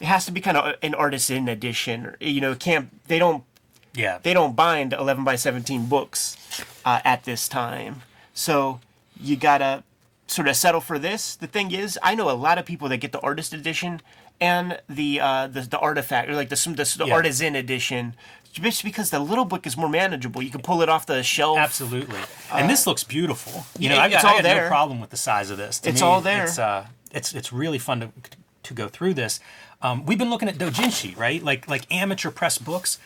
it 0.00 0.06
has 0.06 0.24
to 0.26 0.32
be 0.32 0.40
kind 0.40 0.56
of 0.56 0.74
an 0.82 0.94
artisan 0.94 1.48
edition. 1.48 2.14
You 2.20 2.40
know, 2.40 2.54
can't 2.54 2.90
they 3.08 3.18
don't 3.18 3.44
yeah, 3.94 4.18
they 4.22 4.34
don't 4.34 4.56
bind 4.56 4.92
11 4.92 5.22
by 5.24 5.36
17 5.36 5.86
books 5.86 6.36
uh, 6.84 7.00
at 7.04 7.24
this 7.24 7.48
time. 7.48 8.02
So 8.32 8.80
you 9.20 9.36
gotta 9.36 9.84
sort 10.26 10.48
of 10.48 10.56
settle 10.56 10.80
for 10.80 10.98
this. 10.98 11.36
The 11.36 11.46
thing 11.46 11.70
is, 11.72 11.98
I 12.02 12.14
know 12.14 12.28
a 12.30 12.32
lot 12.32 12.58
of 12.58 12.64
people 12.64 12.88
that 12.88 12.96
get 12.98 13.12
the 13.12 13.20
artist 13.20 13.52
edition 13.52 14.00
and 14.40 14.80
the 14.88 15.20
uh, 15.20 15.46
the, 15.46 15.60
the 15.62 15.78
artifact 15.78 16.28
or 16.28 16.34
like 16.34 16.48
the 16.48 16.56
the, 16.56 16.94
the 16.98 17.04
Yeah. 17.06 17.14
artisan 17.14 17.54
edition, 17.54 18.14
just 18.52 18.82
because 18.82 19.10
the 19.10 19.20
little 19.20 19.44
book 19.44 19.64
is 19.64 19.76
more 19.76 19.88
manageable. 19.88 20.42
You 20.42 20.50
can 20.50 20.60
pull 20.62 20.82
it 20.82 20.88
off 20.88 21.06
the 21.06 21.22
shelf. 21.22 21.58
Absolutely. 21.58 22.18
And 22.52 22.68
this 22.68 22.86
looks 22.88 23.04
beautiful. 23.04 23.64
You 23.78 23.90
know, 23.90 23.94
Uh, 23.94 23.98
yeah, 23.98 24.04
I 24.04 24.08
got, 24.08 24.16
it's 24.16 24.24
I 24.24 24.28
all 24.30 24.42
got 24.42 24.56
no 24.62 24.68
problem 24.68 25.00
with 25.00 25.10
the 25.10 25.16
size 25.16 25.50
of 25.50 25.56
this. 25.58 25.78
To 25.80 25.90
It's 25.90 26.00
me, 26.00 26.06
all 26.06 26.20
there. 26.20 26.44
It's, 26.44 26.58
uh, 26.58 26.86
it's, 27.14 27.34
it's 27.34 27.52
really 27.52 27.78
fun 27.78 28.00
to, 28.00 28.08
to 28.64 28.74
go 28.74 28.88
through 28.88 29.14
this. 29.14 29.40
Um, 29.82 30.04
we've 30.06 30.18
been 30.18 30.30
looking 30.30 30.48
at 30.48 30.56
doujinshi, 30.56 31.16
right? 31.18 31.42
Like 31.42 31.68
like 31.68 31.86
amateur 31.92 32.30
press 32.30 32.58
books. 32.58 32.98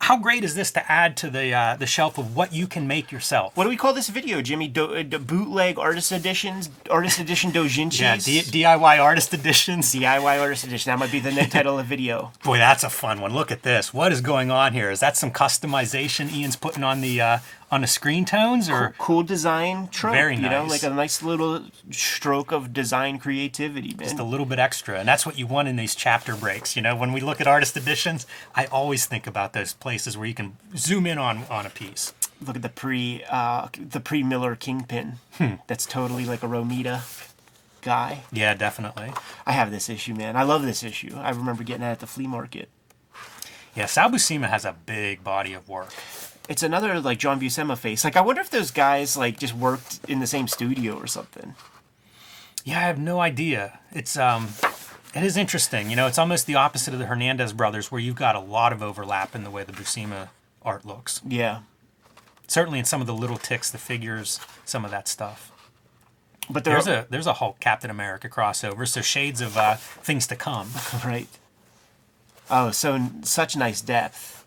How 0.00 0.16
great 0.16 0.44
is 0.44 0.54
this 0.54 0.70
to 0.72 0.90
add 0.90 1.16
to 1.18 1.28
the 1.28 1.52
uh, 1.52 1.76
the 1.76 1.84
shelf 1.84 2.18
of 2.18 2.36
what 2.36 2.52
you 2.52 2.68
can 2.68 2.86
make 2.86 3.10
yourself? 3.10 3.54
What 3.56 3.64
do 3.64 3.68
we 3.70 3.76
call 3.76 3.92
this 3.92 4.08
video, 4.08 4.40
Jimmy? 4.40 4.68
Do, 4.68 4.94
uh, 4.94 5.02
do- 5.02 5.18
bootleg 5.18 5.76
artist 5.76 6.12
editions, 6.12 6.70
artist 6.88 7.18
edition 7.18 7.50
doujinshis. 7.50 8.00
yeah, 8.00 8.16
D- 8.16 8.62
DIY 8.62 9.02
artist 9.02 9.34
editions. 9.34 9.92
DIY 9.92 10.40
artist 10.40 10.64
edition. 10.64 10.90
That 10.92 11.00
might 11.00 11.10
be 11.10 11.18
the 11.18 11.32
net 11.32 11.50
title 11.50 11.78
of 11.78 11.84
the 11.84 11.96
video. 11.96 12.30
Boy, 12.44 12.58
that's 12.58 12.84
a 12.84 12.90
fun 12.90 13.20
one. 13.20 13.34
Look 13.34 13.50
at 13.50 13.64
this. 13.64 13.92
What 13.92 14.12
is 14.12 14.20
going 14.20 14.52
on 14.52 14.72
here? 14.72 14.90
Is 14.92 15.00
that 15.00 15.16
some 15.16 15.32
customization 15.32 16.32
Ian's 16.32 16.56
putting 16.56 16.84
on 16.84 17.00
the 17.00 17.20
uh, 17.20 17.38
on 17.70 17.82
the 17.82 17.86
screen 17.86 18.24
tones, 18.24 18.68
or 18.70 18.94
Cool 18.98 19.22
design 19.22 19.88
trope. 19.88 20.14
Very 20.14 20.36
nice. 20.36 20.44
You 20.44 20.50
know, 20.50 20.64
like 20.64 20.82
a 20.82 20.90
nice 20.90 21.22
little 21.22 21.62
stroke 21.90 22.50
of 22.52 22.72
design 22.72 23.18
creativity, 23.18 23.88
man. 23.88 23.98
just 23.98 24.18
a 24.18 24.24
little 24.24 24.46
bit 24.46 24.58
extra? 24.58 24.98
And 24.98 25.08
that's 25.08 25.26
what 25.26 25.38
you 25.38 25.46
want 25.46 25.68
in 25.68 25.76
these 25.76 25.94
chapter 25.94 26.34
breaks. 26.34 26.76
You 26.76 26.82
know, 26.82 26.96
when 26.96 27.12
we 27.12 27.20
look 27.20 27.40
at 27.40 27.46
artist 27.46 27.76
editions, 27.76 28.26
I 28.54 28.66
always 28.66 29.06
think 29.06 29.26
about 29.26 29.52
those 29.52 29.74
places 29.74 30.16
where 30.16 30.26
you 30.26 30.34
can 30.34 30.56
zoom 30.76 31.06
in 31.06 31.18
on 31.18 31.44
on 31.50 31.66
a 31.66 31.70
piece. 31.70 32.14
Look 32.40 32.56
at 32.56 32.62
the 32.62 32.68
pre 32.68 33.22
uh, 33.28 33.68
the 33.76 34.00
pre 34.00 34.22
Miller 34.22 34.56
Kingpin. 34.56 35.14
Hmm. 35.32 35.54
That's 35.66 35.84
totally 35.86 36.24
like 36.24 36.42
a 36.42 36.46
Romita 36.46 37.02
guy. 37.82 38.22
Yeah, 38.32 38.54
definitely. 38.54 39.12
I 39.46 39.52
have 39.52 39.70
this 39.70 39.88
issue, 39.88 40.14
man. 40.14 40.36
I 40.36 40.42
love 40.42 40.62
this 40.62 40.82
issue. 40.82 41.14
I 41.16 41.30
remember 41.30 41.64
getting 41.64 41.82
it 41.82 41.86
at 41.86 42.00
the 42.00 42.06
flea 42.06 42.26
market. 42.26 42.68
Yeah, 43.74 43.86
Sal 43.86 44.10
Buscema 44.10 44.48
has 44.48 44.64
a 44.64 44.72
big 44.72 45.22
body 45.22 45.52
of 45.52 45.68
work. 45.68 45.92
It's 46.48 46.62
another 46.62 46.98
like 47.00 47.18
John 47.18 47.38
Buscema 47.40 47.76
face. 47.76 48.04
Like 48.04 48.16
I 48.16 48.22
wonder 48.22 48.40
if 48.40 48.50
those 48.50 48.70
guys 48.70 49.16
like 49.16 49.38
just 49.38 49.54
worked 49.54 50.00
in 50.08 50.20
the 50.20 50.26
same 50.26 50.48
studio 50.48 50.96
or 50.96 51.06
something. 51.06 51.54
Yeah, 52.64 52.78
I 52.78 52.82
have 52.82 52.98
no 52.98 53.20
idea. 53.20 53.80
It's 53.92 54.16
um, 54.16 54.48
it 55.14 55.22
is 55.22 55.36
interesting. 55.36 55.90
You 55.90 55.96
know, 55.96 56.06
it's 56.06 56.18
almost 56.18 56.46
the 56.46 56.54
opposite 56.54 56.94
of 56.94 57.00
the 57.00 57.06
Hernandez 57.06 57.52
brothers, 57.52 57.92
where 57.92 58.00
you've 58.00 58.16
got 58.16 58.34
a 58.34 58.40
lot 58.40 58.72
of 58.72 58.82
overlap 58.82 59.34
in 59.34 59.44
the 59.44 59.50
way 59.50 59.62
the 59.62 59.72
Buscema 59.72 60.28
art 60.62 60.84
looks. 60.84 61.20
Yeah. 61.26 61.60
Certainly 62.46 62.78
in 62.78 62.84
some 62.86 63.00
of 63.02 63.06
the 63.06 63.14
little 63.14 63.36
ticks, 63.36 63.70
the 63.70 63.78
figures, 63.78 64.40
some 64.64 64.84
of 64.84 64.90
that 64.90 65.06
stuff. 65.06 65.52
But 66.50 66.64
there 66.64 66.74
There's 66.74 66.86
a 66.86 67.06
there's 67.10 67.26
a 67.26 67.34
Hulk 67.34 67.60
Captain 67.60 67.90
America 67.90 68.28
crossover, 68.28 68.88
so 68.88 69.02
shades 69.02 69.40
of 69.42 69.56
uh, 69.56 69.74
things 69.76 70.26
to 70.28 70.36
come. 70.36 70.70
right. 71.04 71.28
Oh, 72.50 72.70
so 72.70 72.98
such 73.22 73.54
nice 73.56 73.82
depth. 73.82 74.37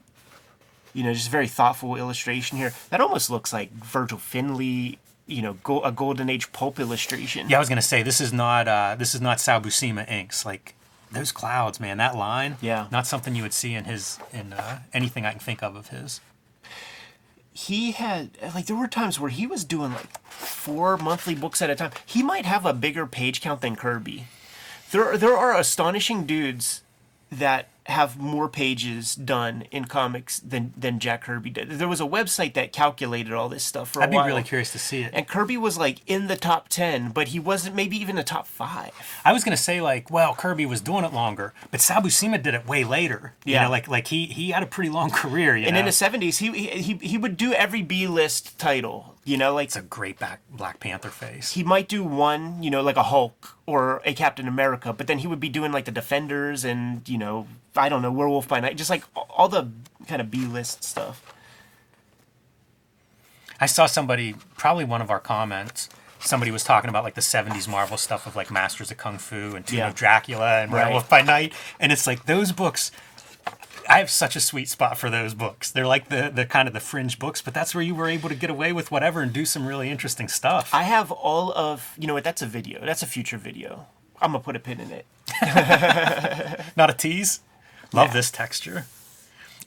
You 0.94 1.04
know, 1.04 1.14
just 1.14 1.30
very 1.30 1.48
thoughtful 1.48 1.96
illustration 1.96 2.58
here. 2.58 2.74
That 2.90 3.02
almost 3.02 3.30
looks 3.30 3.52
like 3.54 3.72
Virgil 3.72 4.18
Finlay. 4.18 4.98
You 5.28 5.42
know, 5.42 5.54
go, 5.64 5.82
a 5.84 5.92
golden 5.92 6.30
age 6.30 6.52
pulp 6.52 6.80
illustration. 6.80 7.48
Yeah, 7.50 7.58
I 7.58 7.60
was 7.60 7.70
gonna 7.70 7.82
say 7.82 8.04
this 8.04 8.20
is 8.20 8.34
not 8.34 8.68
uh, 8.68 8.96
this 8.98 9.16
is 9.16 9.22
not 9.22 9.40
Sal 9.40 9.62
Buscema 9.62 10.10
inks. 10.10 10.46
Like 10.46 10.76
those 11.12 11.32
clouds, 11.32 11.80
man, 11.80 11.98
that 11.98 12.16
line. 12.16 12.58
Yeah. 12.62 12.88
Not 12.92 13.08
something 13.08 13.36
you 13.36 13.44
would 13.44 13.54
see 13.54 13.74
in 13.74 13.86
his 13.86 14.20
in 14.34 14.54
uh, 14.54 14.80
anything 14.94 15.26
I 15.26 15.32
can 15.32 15.40
think 15.40 15.64
of 15.64 15.76
of 15.76 15.88
his. 15.88 16.20
he 17.54 17.92
had 17.92 18.30
like 18.56 18.66
there 18.66 18.76
were 18.76 18.88
times 18.88 19.20
where 19.20 19.30
he 19.30 19.46
was 19.46 19.64
doing 19.64 19.92
like 19.94 20.20
four 20.30 20.98
monthly 20.98 21.36
books 21.36 21.62
at 21.62 21.70
a 21.70 21.76
time. 21.76 21.92
He 22.06 22.24
might 22.24 22.46
have 22.46 22.66
a 22.66 22.74
bigger 22.74 23.06
page 23.06 23.42
count 23.42 23.62
than 23.62 23.76
Kirby. 23.76 24.26
There 24.92 25.18
there 25.18 25.38
are 25.38 25.58
astonishing 25.58 26.26
dudes 26.26 26.82
that 27.32 27.68
have 27.92 28.18
more 28.18 28.50
pages 28.50 29.14
done 29.16 29.66
in 29.72 29.86
comics 29.86 30.40
than 30.40 30.74
than 30.76 31.00
Jack 31.00 31.24
Kirby 31.26 31.50
did. 31.52 31.70
There 31.70 31.88
was 31.88 32.02
a 32.02 32.06
website 32.06 32.54
that 32.56 32.74
calculated 32.74 33.34
all 33.34 33.50
this 33.50 33.64
stuff 33.64 33.90
for 33.92 34.02
I'd 34.02 34.10
a 34.10 34.12
be 34.12 34.18
really 34.18 34.44
curious 34.44 34.72
to 34.72 34.80
see 34.80 35.04
it. 35.04 35.12
And 35.14 35.28
Kirby 35.28 35.58
was 35.58 35.78
like 35.78 36.00
in 36.08 36.28
the 36.28 36.36
top 36.36 36.70
10, 36.70 37.12
but 37.12 37.30
he 37.30 37.40
wasn't 37.40 37.76
maybe 37.76 37.98
even 37.98 38.16
the 38.16 38.24
top 38.24 38.48
5. 38.48 38.92
I 39.24 39.34
was 39.34 39.44
gonna 39.44 39.58
say 39.58 39.82
like, 39.82 40.10
well, 40.10 40.34
Kirby 40.34 40.66
was 40.66 40.82
doing 40.82 41.04
it 41.06 41.14
longer, 41.14 41.54
but 41.70 41.82
Sal 41.82 42.02
Buscema 42.02 42.42
did 42.42 42.54
it 42.54 42.68
way 42.68 42.84
later. 42.84 43.34
You 43.46 43.54
Yeah. 43.54 43.64
know, 43.66 43.70
like 43.70 43.88
like 43.88 44.08
he 44.08 44.26
he 44.26 44.52
had 44.52 44.64
a 44.64 44.68
pretty 44.68 44.90
long 44.90 45.10
career. 45.22 45.56
You 45.56 45.66
And 45.68 45.74
know? 45.76 45.80
in 45.82 45.86
the 45.86 45.92
70s, 45.92 46.38
he, 46.40 46.52
he 46.82 46.94
he 47.02 47.18
would 47.18 47.38
do 47.38 47.54
every 47.54 47.82
B-list 47.82 48.58
title, 48.58 49.16
you 49.26 49.38
know, 49.38 49.54
like 49.54 49.66
it's 49.68 49.76
a 49.76 49.82
great 49.82 50.18
back 50.18 50.40
Black 50.50 50.80
Panther 50.80 51.10
face. 51.10 51.52
he 51.54 51.64
might 51.64 51.88
do 51.88 52.04
one, 52.04 52.64
you 52.64 52.70
know, 52.72 52.82
like 52.82 52.96
a 52.98 53.04
Hulk 53.04 53.58
or 53.66 54.02
a 54.06 54.14
Captain 54.14 54.48
America, 54.48 54.92
but 54.94 55.08
then 55.08 55.20
he 55.20 55.28
would 55.28 55.40
be 55.40 55.50
doing 55.50 55.72
like 55.72 55.86
the 55.86 55.92
Defenders 55.92 56.64
and, 56.66 57.08
you 57.08 57.18
know, 57.18 57.48
I 57.82 57.90
don't 57.90 58.04
know, 58.04 58.12
Werewolf 58.12 58.48
by 58.48 58.60
Night, 58.60 58.78
just 58.78 58.90
like 58.92 59.04
all 59.16 59.50
the 59.50 59.70
kind 60.08 60.22
of 60.22 60.30
B 60.30 60.46
list 60.46 60.84
stuff. 60.84 61.34
I 63.60 63.66
saw 63.66 63.88
somebody, 63.88 64.36
probably 64.58 64.86
one 64.86 65.02
of 65.02 65.10
our 65.10 65.20
comments, 65.20 65.90
somebody 66.20 66.52
was 66.52 66.64
talking 66.64 66.90
about 66.90 67.04
like 67.04 67.16
the 67.16 67.22
70s 67.22 67.68
Marvel 67.68 67.98
stuff 67.98 68.28
of 68.28 68.36
like 68.36 68.52
Masters 68.52 68.92
of 68.92 68.98
Kung 68.98 69.18
Fu 69.18 69.56
and 69.56 69.66
Tomb 69.66 69.80
Yeah. 69.80 69.88
of 69.88 69.96
Dracula 69.96 70.62
and 70.62 70.72
Right. 70.72 70.84
Werewolf 70.86 71.10
by 71.10 71.24
Night. 71.24 71.54
And 71.80 71.92
it's 71.92 72.06
like 72.06 72.26
those 72.28 72.52
books, 72.52 72.92
I 73.90 73.98
have 73.98 74.12
such 74.12 74.36
a 74.36 74.40
sweet 74.40 74.70
spot 74.70 75.00
for 75.00 75.10
those 75.10 75.34
books. 75.34 75.72
They're 75.72 75.88
like 75.88 76.10
the, 76.10 76.32
the 76.34 76.46
kind 76.46 76.68
of 76.68 76.76
the 76.76 76.80
fringe 76.80 77.18
books, 77.18 77.42
but 77.42 77.56
that's 77.56 77.74
where 77.74 77.84
you 77.84 77.96
were 77.96 78.08
able 78.08 78.30
to 78.30 78.36
get 78.36 78.52
away 78.52 78.72
with 78.74 78.92
whatever 78.92 79.22
and 79.22 79.34
do 79.34 79.46
some 79.46 79.66
really 79.68 79.90
interesting 79.90 80.28
stuff. 80.28 80.70
I 80.74 80.84
have 80.84 81.12
all 81.12 81.52
of, 81.54 81.96
you 81.98 82.06
know 82.06 82.14
what, 82.14 82.24
that's 82.24 82.44
a 82.44 82.48
video. 82.48 82.86
That's 82.86 83.02
a 83.02 83.08
future 83.08 83.38
video. 83.40 83.88
I'm 84.22 84.32
going 84.34 84.42
to 84.42 84.46
put 84.46 84.56
a 84.56 84.60
pin 84.60 84.80
in 84.80 84.92
it. 84.92 85.06
Not 86.78 86.92
a 86.92 86.94
tease. 86.94 87.40
Love 87.94 88.08
Yeah. 88.10 88.14
this 88.14 88.32
texture. 88.32 88.86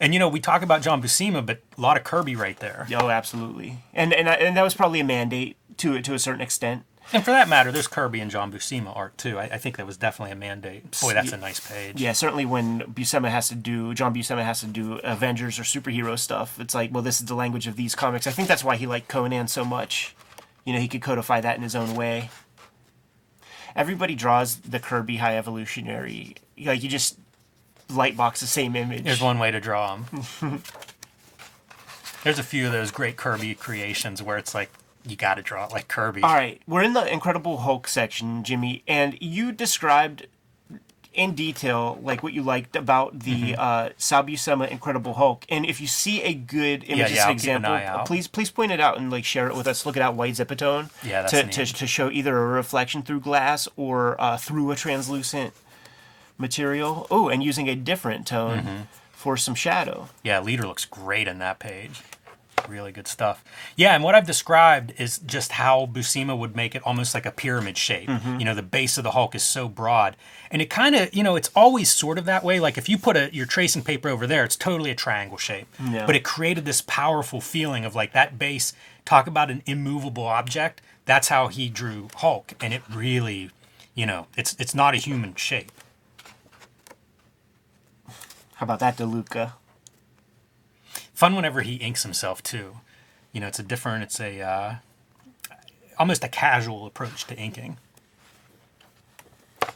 And 0.01 0.13
you 0.13 0.19
know, 0.19 0.27
we 0.27 0.39
talk 0.39 0.61
about 0.61 0.81
John 0.81 1.01
Buscema, 1.01 1.45
but 1.45 1.61
a 1.77 1.81
lot 1.81 1.95
of 1.97 2.03
Kirby 2.03 2.35
right 2.35 2.57
there. 2.59 2.87
Oh, 2.95 3.09
absolutely. 3.09 3.79
And 3.93 4.13
and 4.13 4.27
I- 4.29 4.33
and 4.35 4.57
that 4.57 4.63
was 4.63 4.73
probably 4.73 4.99
a 4.99 5.05
mandate 5.05 5.55
to 5.77 6.01
to 6.01 6.13
a 6.13 6.19
certain 6.19 6.41
extent. 6.41 6.83
And 7.13 7.23
for 7.23 7.29
that 7.29 7.47
matter, 7.47 7.71
there's 7.71 7.87
Kirby 7.87 8.19
and 8.19 8.31
John 8.31 8.51
Buscema 8.51 8.91
art 8.95 9.15
too. 9.17 9.37
I, 9.37 9.43
I 9.43 9.57
think 9.59 9.77
that 9.77 9.85
was 9.85 9.95
definitely 9.95 10.31
a 10.31 10.35
mandate. 10.35 10.99
Boy, 10.99 11.13
that's 11.13 11.31
a 11.31 11.37
nice 11.37 11.59
page. 11.59 12.01
Yeah, 12.01 12.13
certainly 12.13 12.45
when 12.45 12.81
Buscema 12.81 13.29
has 13.29 13.47
to 13.49 13.55
do 13.55 13.93
John 13.93 14.13
Buscema 14.13 14.43
has 14.43 14.59
to 14.61 14.65
do 14.65 14.95
Avengers 15.03 15.59
or 15.59 15.63
superhero 15.63 16.17
stuff, 16.17 16.59
it's 16.59 16.73
like, 16.73 16.91
well, 16.91 17.03
this 17.03 17.21
is 17.21 17.27
the 17.27 17.35
language 17.35 17.67
of 17.67 17.75
these 17.75 17.93
comics. 17.93 18.25
I 18.25 18.31
think 18.31 18.47
that's 18.47 18.63
why 18.63 18.75
he 18.75 18.87
liked 18.87 19.07
Conan 19.07 19.47
so 19.47 19.63
much. 19.63 20.15
You 20.65 20.73
know, 20.73 20.79
he 20.79 20.87
could 20.87 21.03
codify 21.03 21.41
that 21.41 21.57
in 21.57 21.61
his 21.61 21.75
own 21.75 21.93
way. 21.93 22.31
Everybody 23.75 24.15
draws 24.15 24.57
the 24.57 24.79
Kirby 24.79 25.17
High 25.17 25.37
Evolutionary. 25.37 26.35
Like 26.57 26.81
you 26.81 26.89
just 26.89 27.17
lightbox 27.89 28.39
the 28.39 28.47
same 28.47 28.75
image. 28.75 29.03
There's 29.03 29.21
one 29.21 29.39
way 29.39 29.51
to 29.51 29.59
draw 29.59 29.95
them. 29.95 30.23
There's 32.23 32.39
a 32.39 32.43
few 32.43 32.65
of 32.65 32.71
those 32.71 32.89
great 32.91 33.17
Kirby 33.17 33.53
creations 33.55 34.21
where 34.23 34.37
it's 34.37 34.55
like 34.55 34.71
you 35.07 35.15
got 35.15 35.35
to 35.35 35.43
draw 35.43 35.65
it 35.65 35.71
like 35.71 35.87
Kirby. 35.87 36.23
All 36.23 36.33
right, 36.33 36.59
we're 36.67 36.81
in 36.81 36.93
the 36.93 37.05
Incredible 37.11 37.57
Hulk 37.57 37.87
section, 37.87 38.43
Jimmy, 38.43 38.81
and 38.87 39.15
you 39.21 39.51
described 39.51 40.25
in 41.13 41.33
detail 41.35 41.97
like 42.01 42.23
what 42.23 42.33
you 42.33 42.41
liked 42.41 42.75
about 42.75 43.19
the 43.19 43.53
Mm-hmm. 43.53 44.59
uh, 44.61 44.65
Incredible 44.65 45.13
Hulk. 45.13 45.45
And 45.47 45.65
if 45.67 45.79
you 45.79 45.85
see 45.87 46.21
a 46.23 46.33
good 46.33 46.83
image 46.85 46.97
Yeah, 46.97 47.05
as 47.05 47.11
yeah, 47.11 47.29
an 47.29 47.37
keep 47.37 47.49
an 47.49 47.55
example, 47.63 47.71
out. 47.73 48.05
please 48.07 48.27
please 48.27 48.49
point 48.49 48.71
it 48.71 48.79
out 48.81 48.97
and 48.97 49.11
like 49.11 49.23
share 49.23 49.47
it 49.47 49.55
with 49.55 49.67
us. 49.67 49.85
Look 49.85 49.95
it 49.95 50.01
out 50.01 50.15
white 50.15 50.33
zipatone 50.33 50.89
Yeah, 51.05 51.21
that's 51.21 51.31
to, 51.55 51.65
to 51.65 51.73
to 51.73 51.87
show 51.87 52.09
either 52.09 52.35
a 52.37 52.47
reflection 52.47 53.01
through 53.03 53.19
glass 53.21 53.67
or 53.77 54.19
uh, 54.19 54.35
through 54.37 54.71
a 54.71 54.75
translucent 54.75 55.53
material. 56.37 57.07
Oh, 57.09 57.29
and 57.29 57.43
using 57.43 57.67
a 57.69 57.75
different 57.75 58.27
tone 58.27 58.59
Mm-hmm. 58.59 58.81
for 59.11 59.37
some 59.37 59.55
shadow. 59.55 60.09
Yeah, 60.23 60.39
leader 60.39 60.67
looks 60.67 60.85
great 60.85 61.27
in 61.27 61.39
that 61.39 61.59
page. 61.59 62.01
Really 62.69 62.91
good 62.91 63.07
stuff. 63.07 63.43
Yeah, 63.75 63.93
and 63.93 64.03
what 64.03 64.15
I've 64.15 64.25
described 64.25 64.93
is 64.97 65.19
just 65.19 65.51
how 65.53 65.85
Buscema 65.85 66.35
would 66.35 66.55
make 66.55 66.73
it 66.73 66.81
almost 66.83 67.13
like 67.13 67.25
a 67.25 67.31
pyramid 67.31 67.77
shape. 67.77 68.09
Mm-hmm. 68.09 68.39
You 68.39 68.45
know, 68.45 68.55
the 68.55 68.63
base 68.63 68.97
of 68.97 69.03
the 69.03 69.11
Hulk 69.11 69.35
is 69.35 69.43
so 69.43 69.67
broad. 69.69 70.15
And 70.49 70.61
it 70.63 70.69
kind 70.69 70.95
of, 70.95 71.13
you 71.13 71.21
know, 71.21 71.35
it's 71.35 71.51
always 71.55 71.91
sort 71.91 72.17
of 72.17 72.25
that 72.25 72.43
way. 72.43 72.59
Like 72.59 72.77
if 72.77 72.89
you 72.89 72.97
put 72.97 73.17
a 73.17 73.29
your 73.33 73.45
tracing 73.45 73.83
paper 73.83 74.09
over 74.09 74.25
there, 74.25 74.43
it's 74.43 74.55
totally 74.55 74.89
a 74.89 74.95
triangle 74.95 75.37
shape. 75.37 75.67
Yeah. 75.91 76.05
But 76.07 76.15
it 76.15 76.23
created 76.23 76.65
this 76.65 76.81
powerful 76.81 77.39
feeling 77.39 77.85
of 77.85 77.93
like 77.93 78.13
that 78.13 78.39
base, 78.39 78.73
talk 79.05 79.27
about 79.27 79.51
an 79.51 79.61
immovable 79.67 80.25
object. 80.25 80.81
That's 81.05 81.27
how 81.27 81.49
he 81.49 81.69
drew 81.69 82.07
Hulk. 82.15 82.53
And 82.59 82.73
it 82.73 82.81
really, 82.91 83.51
you 83.93 84.07
know, 84.07 84.25
it's 84.35 84.55
it's 84.59 84.73
not 84.73 84.95
a 84.95 84.97
human 84.97 85.35
shape. 85.35 85.71
How 88.55 88.63
about 88.65 88.79
that, 88.79 88.97
DeLuca? 88.97 89.53
fun 91.13 91.33
whenever 91.35 91.61
he 91.61 91.75
inks 91.75 92.03
himself 92.03 92.43
too. 92.43 92.77
You 93.31 93.39
know, 93.41 93.47
it's 93.47 93.59
a 93.59 93.63
different, 93.63 94.03
it's 94.03 94.19
a 94.19 94.41
uh, 94.41 94.75
almost 95.97 96.23
a 96.23 96.27
casual 96.27 96.85
approach 96.85 97.25
to 97.27 97.35
inking. 97.37 97.77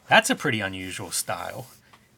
That's 0.08 0.30
a 0.30 0.36
pretty 0.36 0.60
unusual 0.60 1.12
style. 1.12 1.68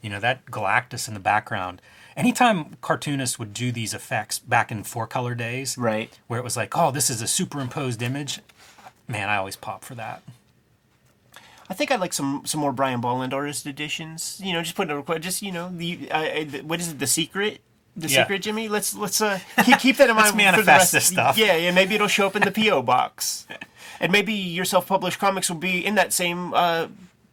You 0.02 0.10
know, 0.10 0.20
that 0.20 0.46
Galactus 0.48 1.08
in 1.08 1.14
the 1.14 1.20
background. 1.20 1.82
Anytime 2.18 2.78
cartoonists 2.82 3.38
would 3.40 3.54
do 3.54 3.72
these 3.72 3.94
effects 3.94 4.40
back 4.40 4.72
in 4.72 4.84
four 4.84 5.08
color 5.08 5.36
days, 5.36 5.78
Right. 5.78 6.18
where 6.28 6.40
it 6.40 6.44
was 6.44 6.58
like, 6.58 6.76
oh, 6.76 6.92
this 6.92 7.10
is 7.10 7.22
a 7.22 7.28
superimposed 7.28 8.02
image. 8.02 8.40
Man, 9.08 9.30
I 9.30 9.38
always 9.38 9.56
pop 9.56 9.86
for 9.86 9.96
that. 9.96 10.22
I 11.72 11.74
think 11.74 11.90
I'd 11.90 12.02
like 12.02 12.12
some 12.14 12.42
some 12.46 12.60
more 12.60 12.74
Brian 12.74 13.00
Bolland 13.00 13.34
artist 13.34 13.66
editions. 13.66 14.42
You 14.44 14.52
know, 14.54 14.62
just 14.62 14.76
put 14.76 14.88
in 14.90 14.92
a 14.92 14.98
request. 14.98 15.22
just 15.22 15.42
you 15.42 15.54
know 15.54 15.70
the 15.74 16.12
uh, 16.12 16.18
uh, 16.18 16.46
what 16.64 16.82
is 16.82 16.90
it? 16.92 17.00
The 17.00 17.08
secret. 17.08 17.62
The 17.96 18.08
Yeah. 18.10 18.24
secret, 18.24 18.42
Jimmy. 18.42 18.68
Let's 18.68 18.94
let's 18.94 19.22
uh, 19.22 19.40
keep, 19.66 19.80
keep 19.80 19.96
that 19.98 20.10
in 20.10 20.16
mind. 20.18 20.28
For 20.28 20.34
the 20.34 20.44
manifest 20.44 20.68
rest- 20.68 20.92
this 20.92 21.06
stuff. 21.06 21.38
Yeah, 21.38 21.56
yeah. 21.56 21.72
Maybe 21.72 21.96
it'll 21.96 22.08
show 22.18 22.28
up 22.28 22.36
in 22.36 22.42
the 22.44 22.52
PO 22.52 22.82
box, 22.84 23.48
and 24.02 24.12
maybe 24.12 24.34
your 24.34 24.66
self-published 24.66 25.20
comics 25.20 25.50
will 25.50 25.58
be 25.72 25.86
in 25.86 25.96
that 25.96 26.12
same 26.12 26.54
uh, 26.54 26.88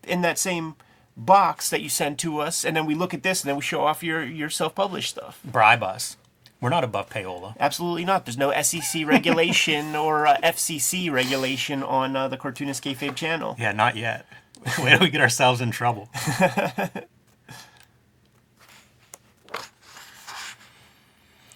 in 0.06 0.22
that 0.22 0.38
same 0.38 0.76
box 1.16 1.68
that 1.70 1.80
you 1.82 1.88
send 1.88 2.16
to 2.20 2.38
us, 2.38 2.64
and 2.64 2.76
then 2.76 2.86
we 2.86 2.94
look 2.94 3.12
at 3.12 3.22
this, 3.24 3.42
and 3.42 3.48
then 3.48 3.56
we 3.56 3.62
show 3.62 3.82
off 3.82 4.02
your 4.04 4.22
your 4.24 4.50
self-published 4.50 5.10
stuff. 5.10 5.40
Bribe 5.44 5.82
us. 5.82 6.16
We're 6.60 6.70
not 6.70 6.82
above 6.82 7.08
payola. 7.08 7.54
Absolutely 7.60 8.04
not. 8.04 8.26
There's 8.26 8.36
no 8.36 8.52
SEC 8.62 9.06
regulation 9.06 9.94
or 9.94 10.26
uh, 10.26 10.36
FCC 10.38 11.10
regulation 11.10 11.84
on 11.84 12.16
uh, 12.16 12.26
the 12.28 12.36
Cartoonist 12.36 12.82
Kayfabe 12.82 13.14
channel. 13.14 13.54
Yeah, 13.58 13.72
not 13.72 13.96
yet. 13.96 14.26
Where 14.78 14.98
do 14.98 15.04
we 15.04 15.10
get 15.10 15.20
ourselves 15.20 15.60
in 15.60 15.70
trouble? 15.70 16.08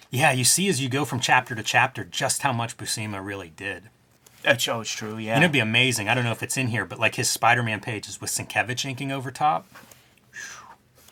yeah, 0.09 0.31
you 0.31 0.45
see 0.45 0.69
as 0.69 0.81
you 0.81 0.87
go 0.87 1.03
from 1.03 1.19
chapter 1.19 1.53
to 1.53 1.63
chapter 1.63 2.05
just 2.05 2.43
how 2.43 2.53
much 2.53 2.77
Buscema 2.77 3.23
really 3.23 3.51
did. 3.53 3.89
That's, 4.41 4.65
oh, 4.67 4.81
it's 4.81 4.91
true. 4.91 5.17
Yeah. 5.17 5.35
And 5.35 5.43
it'd 5.43 5.51
be 5.51 5.59
amazing. 5.59 6.07
I 6.07 6.13
don't 6.13 6.23
know 6.23 6.31
if 6.31 6.43
it's 6.43 6.55
in 6.57 6.67
here, 6.67 6.85
but 6.85 6.99
like 6.99 7.15
his 7.15 7.29
Spider-Man 7.29 7.81
pages 7.81 8.21
with 8.21 8.29
Sienkiewicz 8.29 8.85
inking 8.85 9.11
over 9.11 9.31
top. 9.31 9.67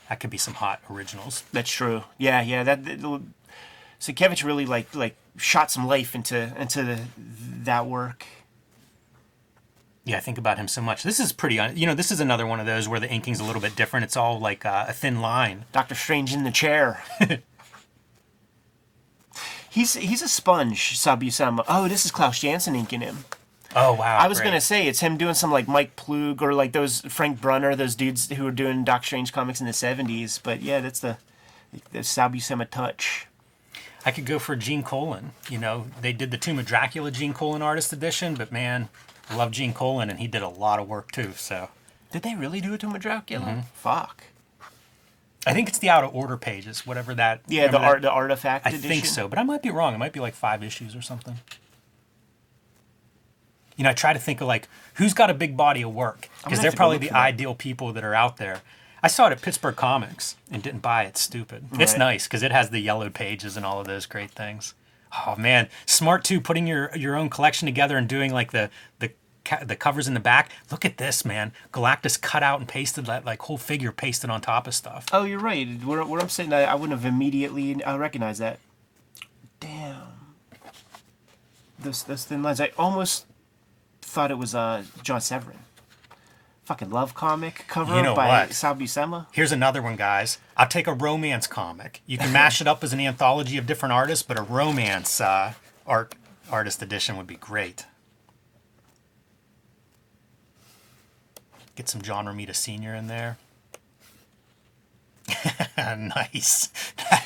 That 0.09 0.19
could 0.19 0.29
be 0.29 0.37
some 0.37 0.55
hot 0.55 0.81
originals. 0.89 1.43
That's 1.53 1.71
true. 1.71 2.03
Yeah, 2.17 2.41
yeah. 2.41 2.63
That 2.63 2.83
Sienkiewicz 4.01 4.43
really 4.43 4.65
like 4.65 4.93
like 4.95 5.15
shot 5.37 5.71
some 5.71 5.87
life 5.87 6.15
into 6.15 6.51
into 6.59 6.83
the, 6.83 6.99
that 7.63 7.85
work. 7.85 8.25
Yeah, 10.03 10.17
I 10.17 10.19
think 10.19 10.39
about 10.39 10.57
him 10.57 10.67
so 10.67 10.81
much. 10.81 11.03
This 11.03 11.19
is 11.19 11.31
pretty, 11.31 11.59
un- 11.59 11.77
you 11.77 11.85
know, 11.85 11.93
this 11.93 12.11
is 12.11 12.19
another 12.19 12.47
one 12.47 12.59
of 12.59 12.65
those 12.65 12.89
where 12.89 12.99
the 12.99 13.07
inking's 13.07 13.39
a 13.39 13.43
little 13.43 13.61
bit 13.61 13.75
different. 13.75 14.03
It's 14.03 14.17
all 14.17 14.39
like 14.39 14.65
uh, 14.65 14.85
a 14.87 14.93
thin 14.93 15.21
line. 15.21 15.65
Doctor 15.71 15.93
Strange 15.93 16.33
in 16.33 16.43
the 16.43 16.49
chair. 16.49 17.03
he's 19.69 19.93
he's 19.93 20.23
a 20.23 20.27
sponge, 20.27 20.97
Sal 20.97 21.17
Buscema. 21.17 21.63
Oh, 21.67 21.87
this 21.87 22.03
is 22.03 22.11
Klaus 22.11 22.39
Janson 22.39 22.75
inking 22.75 23.01
him. 23.01 23.25
Oh 23.75 23.93
wow! 23.93 24.17
I 24.17 24.27
was 24.27 24.39
great. 24.39 24.47
gonna 24.47 24.61
say 24.61 24.87
it's 24.87 24.99
him 25.01 25.17
doing 25.17 25.35
some 25.35 25.51
like 25.51 25.67
Mike 25.67 25.95
Ploog 25.95 26.41
or 26.41 26.55
like 26.55 26.71
those 26.71 27.01
Frank 27.01 27.39
Brunner, 27.39 27.75
those 27.75 27.93
dudes 27.93 28.29
who 28.31 28.43
were 28.43 28.51
doing 28.51 28.83
Doc 28.83 29.03
Strange 29.05 29.31
comics 29.31 29.61
in 29.61 29.67
the 29.67 29.71
'70s. 29.71 30.41
But 30.41 30.63
yeah, 30.63 30.79
that's 30.79 30.99
the 30.99 31.17
the 31.91 32.03
Sal 32.03 32.31
Buscema 32.31 32.67
touch. 32.67 33.27
I 34.05 34.11
could 34.11 34.25
go 34.25 34.39
for 34.39 34.55
Gene 34.55 34.83
Colan. 34.83 35.31
You 35.49 35.57
know, 35.59 35.87
they 36.01 36.11
did 36.13 36.31
the 36.31 36.37
Tomb 36.37 36.57
of 36.59 36.65
Dracula 36.65 37.11
Gene 37.11 37.33
Colan 37.33 37.61
artist 37.61 37.93
edition, 37.93 38.35
but 38.35 38.51
man, 38.51 38.89
I 39.29 39.35
love 39.35 39.51
Gene 39.51 39.73
Colan, 39.73 40.09
and 40.09 40.19
he 40.19 40.27
did 40.27 40.41
a 40.41 40.49
lot 40.49 40.79
of 40.79 40.87
work 40.87 41.11
too. 41.11 41.33
So 41.35 41.69
Did 42.11 42.23
they 42.23 42.35
really 42.35 42.61
do 42.61 42.73
it 42.73 42.79
to 42.79 42.87
him 42.87 42.93
with 42.93 43.01
Dracula? 43.03 43.45
Mm-hmm. 43.45 43.59
Fuck. 43.73 44.23
I 45.45 45.53
think 45.53 45.69
it's 45.69 45.79
the 45.79 45.89
out 45.89 46.03
of 46.03 46.13
order 46.15 46.37
pages, 46.37 46.85
whatever 46.85 47.13
that. 47.15 47.41
Yeah, 47.47 47.67
the 47.67 47.79
art, 47.79 48.01
that- 48.01 48.07
the 48.07 48.11
artifact 48.11 48.65
I 48.65 48.69
edition. 48.69 48.89
think 48.89 49.05
so, 49.05 49.27
but 49.27 49.39
I 49.39 49.43
might 49.43 49.61
be 49.63 49.69
wrong. 49.71 49.93
It 49.95 49.97
might 49.97 50.13
be 50.13 50.19
like 50.19 50.35
five 50.35 50.63
issues 50.63 50.95
or 50.95 51.01
something. 51.01 51.39
You 53.77 53.83
know, 53.85 53.89
I 53.89 53.93
try 53.93 54.13
to 54.13 54.19
think 54.19 54.41
of 54.41 54.47
like 54.47 54.67
who's 54.95 55.13
got 55.13 55.29
a 55.29 55.33
big 55.33 55.57
body 55.57 55.81
of 55.83 55.93
work 55.93 56.29
because 56.43 56.59
they're 56.61 56.71
probably 56.71 56.97
the 56.99 57.11
ideal 57.11 57.55
people 57.55 57.93
that 57.93 58.03
are 58.03 58.13
out 58.13 58.37
there. 58.37 58.61
I 59.03 59.07
saw 59.07 59.27
it 59.27 59.31
at 59.31 59.41
Pittsburgh 59.41 59.75
Comics 59.75 60.35
and 60.51 60.61
didn't 60.61 60.81
buy 60.81 61.03
it. 61.03 61.17
Stupid. 61.17 61.65
It's 61.73 61.97
nice 61.97 62.27
because 62.27 62.43
it 62.43 62.51
has 62.51 62.69
the 62.69 62.79
yellowed 62.79 63.13
pages 63.13 63.57
and 63.57 63.65
all 63.65 63.79
of 63.79 63.87
those 63.87 64.05
great 64.05 64.31
things. 64.31 64.73
Oh 65.25 65.35
man, 65.37 65.69
smart 65.85 66.23
too. 66.23 66.39
Putting 66.39 66.67
your 66.67 66.95
your 66.95 67.15
own 67.15 67.29
collection 67.29 67.65
together 67.65 67.97
and 67.97 68.07
doing 68.07 68.31
like 68.31 68.51
the 68.51 68.69
the 68.99 69.11
ca- 69.43 69.63
the 69.63 69.75
covers 69.75 70.07
in 70.07 70.13
the 70.13 70.19
back. 70.19 70.49
Look 70.71 70.85
at 70.85 70.97
this, 70.97 71.25
man. 71.25 71.51
Galactus 71.73 72.21
cut 72.21 72.43
out 72.43 72.59
and 72.59 72.67
pasted 72.67 73.07
that 73.07 73.25
like 73.25 73.41
whole 73.41 73.57
figure 73.57 73.91
pasted 73.91 74.29
on 74.29 74.39
top 74.41 74.67
of 74.67 74.75
stuff. 74.75 75.07
Oh, 75.11 75.23
you're 75.23 75.39
right. 75.39 75.67
Where, 75.83 76.05
where 76.05 76.21
I'm 76.21 76.29
sitting, 76.29 76.53
I, 76.53 76.63
I 76.63 76.75
wouldn't 76.75 76.97
have 76.97 77.11
immediately 77.11 77.83
uh, 77.83 77.97
recognized 77.97 78.39
that. 78.39 78.59
Damn. 79.59 80.07
Those, 81.79 82.03
those 82.03 82.25
thin 82.25 82.43
lines. 82.43 82.61
I 82.61 82.71
almost 82.77 83.25
thought 84.01 84.31
it 84.31 84.37
was 84.37 84.53
uh, 84.53 84.83
John 85.01 85.19
Severin. 85.19 85.59
Fucking 86.71 86.89
love 86.89 87.13
comic 87.13 87.65
cover 87.67 87.97
You 87.97 88.01
know 88.01 88.15
by 88.15 88.29
what? 88.29 88.53
Sal 88.53 88.75
Buscema. 88.75 89.27
Here's 89.33 89.51
another 89.51 89.81
one, 89.81 89.97
guys. 89.97 90.37
I'll 90.55 90.69
take 90.69 90.87
a 90.87 90.93
romance 90.93 91.45
comic. 91.45 92.01
You 92.05 92.17
can 92.17 92.31
mash 92.31 92.61
it 92.61 92.67
up 92.67 92.81
as 92.81 92.93
an 92.93 93.01
anthology 93.01 93.57
of 93.57 93.65
different 93.65 93.91
artists, 93.91 94.23
but 94.23 94.39
a 94.39 94.41
romance 94.41 95.19
uh, 95.19 95.55
art 95.85 96.15
artist 96.49 96.81
edition 96.81 97.17
would 97.17 97.27
be 97.27 97.35
great. 97.35 97.87
Get 101.75 101.89
some 101.89 102.01
John 102.01 102.25
Romita 102.25 102.55
Sr. 102.55 102.95
in 102.95 103.07
there. 103.07 103.37
nice. 105.77 106.69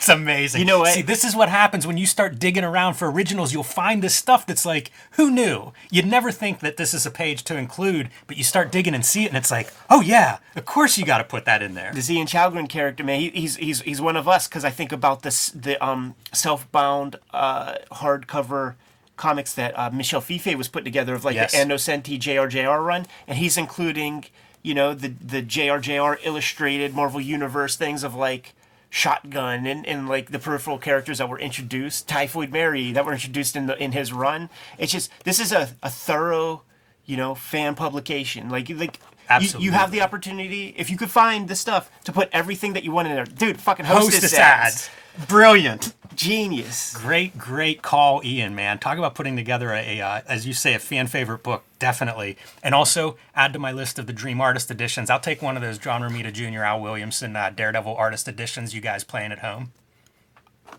That's 0.05 0.19
amazing. 0.19 0.59
You 0.59 0.65
know 0.65 0.79
what? 0.79 0.93
See, 0.93 1.01
this 1.01 1.23
is 1.23 1.35
what 1.35 1.49
happens 1.49 1.87
when 1.87 1.97
you 1.97 2.05
start 2.05 2.37
digging 2.39 2.63
around 2.63 2.93
for 2.95 3.09
originals. 3.09 3.53
You'll 3.53 3.63
find 3.63 4.01
this 4.01 4.15
stuff 4.15 4.45
that's 4.45 4.65
like, 4.65 4.91
who 5.11 5.31
knew? 5.31 5.73
You'd 5.89 6.05
never 6.05 6.31
think 6.31 6.59
that 6.59 6.77
this 6.77 6.93
is 6.93 7.05
a 7.05 7.11
page 7.11 7.43
to 7.45 7.57
include, 7.57 8.09
but 8.27 8.37
you 8.37 8.43
start 8.43 8.71
digging 8.71 8.93
and 8.93 9.05
see 9.05 9.25
it, 9.25 9.29
and 9.29 9.37
it's 9.37 9.51
like, 9.51 9.71
oh 9.89 10.01
yeah, 10.01 10.37
of 10.55 10.65
course 10.65 10.97
you 10.97 11.05
got 11.05 11.17
to 11.19 11.23
put 11.23 11.45
that 11.45 11.61
in 11.61 11.73
there. 11.73 11.91
The 11.93 12.13
Ian 12.13 12.27
Chalgren 12.27 12.69
character, 12.69 13.03
man, 13.03 13.19
he, 13.19 13.29
he's 13.29 13.55
he's 13.57 13.81
he's 13.81 14.01
one 14.01 14.15
of 14.15 14.27
us 14.27 14.47
because 14.47 14.63
I 14.65 14.69
think 14.69 14.91
about 14.91 15.23
this 15.23 15.49
the 15.49 15.83
um 15.85 16.15
self-bound 16.33 17.17
uh, 17.33 17.75
hardcover 17.91 18.75
comics 19.17 19.53
that 19.53 19.77
uh, 19.77 19.89
Michel 19.91 20.21
Fiffe 20.21 20.55
was 20.55 20.67
putting 20.67 20.85
together 20.85 21.15
of 21.15 21.23
like 21.25 21.35
Yes. 21.35 21.53
the 21.53 21.59
Ann 21.59 21.69
Nocenti 21.69 22.19
JRJR 22.19 22.85
run, 22.85 23.05
and 23.27 23.37
he's 23.37 23.57
including 23.57 24.25
you 24.61 24.73
know 24.73 24.93
the 24.93 25.09
the 25.09 25.41
JRJR 25.41 26.17
illustrated 26.23 26.93
Marvel 26.93 27.21
Universe 27.21 27.75
things 27.75 28.03
of 28.03 28.13
like 28.15 28.53
Shotgun 28.95 29.65
and, 29.65 29.85
and 29.85 30.07
like 30.07 30.31
the 30.31 30.39
peripheral 30.39 30.77
characters 30.77 31.17
that 31.17 31.27
were 31.27 31.37
introduced, 31.37 32.07
Typhoid 32.07 32.49
Mary 32.53 32.93
that 32.93 33.03
were 33.03 33.11
introduced 33.11 33.57
in 33.57 33.65
the 33.65 33.77
in 33.77 33.91
his 33.91 34.13
run. 34.13 34.49
It's 34.77 34.93
just 34.93 35.11
this 35.25 35.37
is 35.37 35.51
a, 35.51 35.75
a 35.83 35.89
thorough, 35.89 36.61
you 37.05 37.17
know, 37.17 37.35
fan 37.35 37.75
publication. 37.75 38.49
Like 38.49 38.69
like 38.69 38.99
you, 39.41 39.49
you 39.59 39.71
have 39.71 39.91
the 39.91 40.01
opportunity 40.01 40.73
if 40.77 40.89
you 40.89 40.97
could 40.97 41.09
find 41.09 41.47
the 41.47 41.55
stuff 41.55 41.89
to 42.03 42.11
put 42.11 42.29
everything 42.31 42.73
that 42.73 42.83
you 42.83 42.91
want 42.91 43.07
in 43.07 43.15
there. 43.15 43.25
Dude, 43.25 43.59
fucking 43.59 43.85
hostess, 43.85 44.21
Hostess 44.21 44.33
ads. 44.39 44.89
ads. 45.17 45.27
Brilliant. 45.27 45.93
Genius. 46.15 46.93
Great, 46.95 47.37
great 47.37 47.81
call, 47.81 48.21
Ian, 48.23 48.55
man. 48.55 48.79
Talk 48.79 48.97
about 48.97 49.15
putting 49.15 49.35
together 49.35 49.71
a, 49.73 49.99
uh, 49.99 50.21
as 50.27 50.47
you 50.47 50.53
say, 50.53 50.73
a 50.73 50.79
fan 50.79 51.07
favorite 51.07 51.43
book, 51.43 51.63
definitely. 51.79 52.37
And 52.63 52.73
also 52.73 53.17
add 53.35 53.51
to 53.53 53.59
my 53.59 53.71
list 53.71 53.99
of 53.99 54.07
the 54.07 54.13
Dream 54.13 54.39
Artist 54.39 54.71
editions. 54.71 55.09
I'll 55.09 55.19
take 55.19 55.41
one 55.41 55.55
of 55.57 55.61
those 55.61 55.77
John 55.77 56.01
Romita 56.01 56.31
Jr., 56.31 56.63
Al 56.63 56.81
Williamson, 56.81 57.35
uh, 57.35 57.49
Daredevil 57.49 57.95
Artist 57.95 58.27
editions 58.29 58.73
you 58.73 58.79
guys 58.81 59.03
playing 59.03 59.31
at 59.33 59.39
home. 59.39 59.73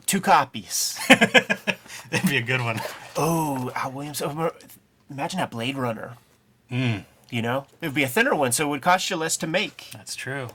Two 0.06 0.20
copies. 0.20 0.98
That'd 1.08 2.28
be 2.28 2.36
a 2.36 2.42
good 2.42 2.60
one. 2.62 2.80
oh, 3.16 3.70
Al 3.74 3.92
Williams. 3.92 4.22
Imagine 5.10 5.38
that 5.40 5.50
Blade 5.50 5.76
Runner. 5.76 6.14
Hmm. 6.68 6.98
You 7.30 7.42
know, 7.42 7.66
it 7.80 7.86
would 7.86 7.94
be 7.94 8.02
a 8.04 8.08
thinner 8.08 8.34
one, 8.34 8.52
so 8.52 8.66
it 8.66 8.70
would 8.70 8.82
cost 8.82 9.10
you 9.10 9.16
less 9.16 9.36
to 9.38 9.46
make. 9.46 9.88
That's 9.92 10.14
true. 10.14 10.48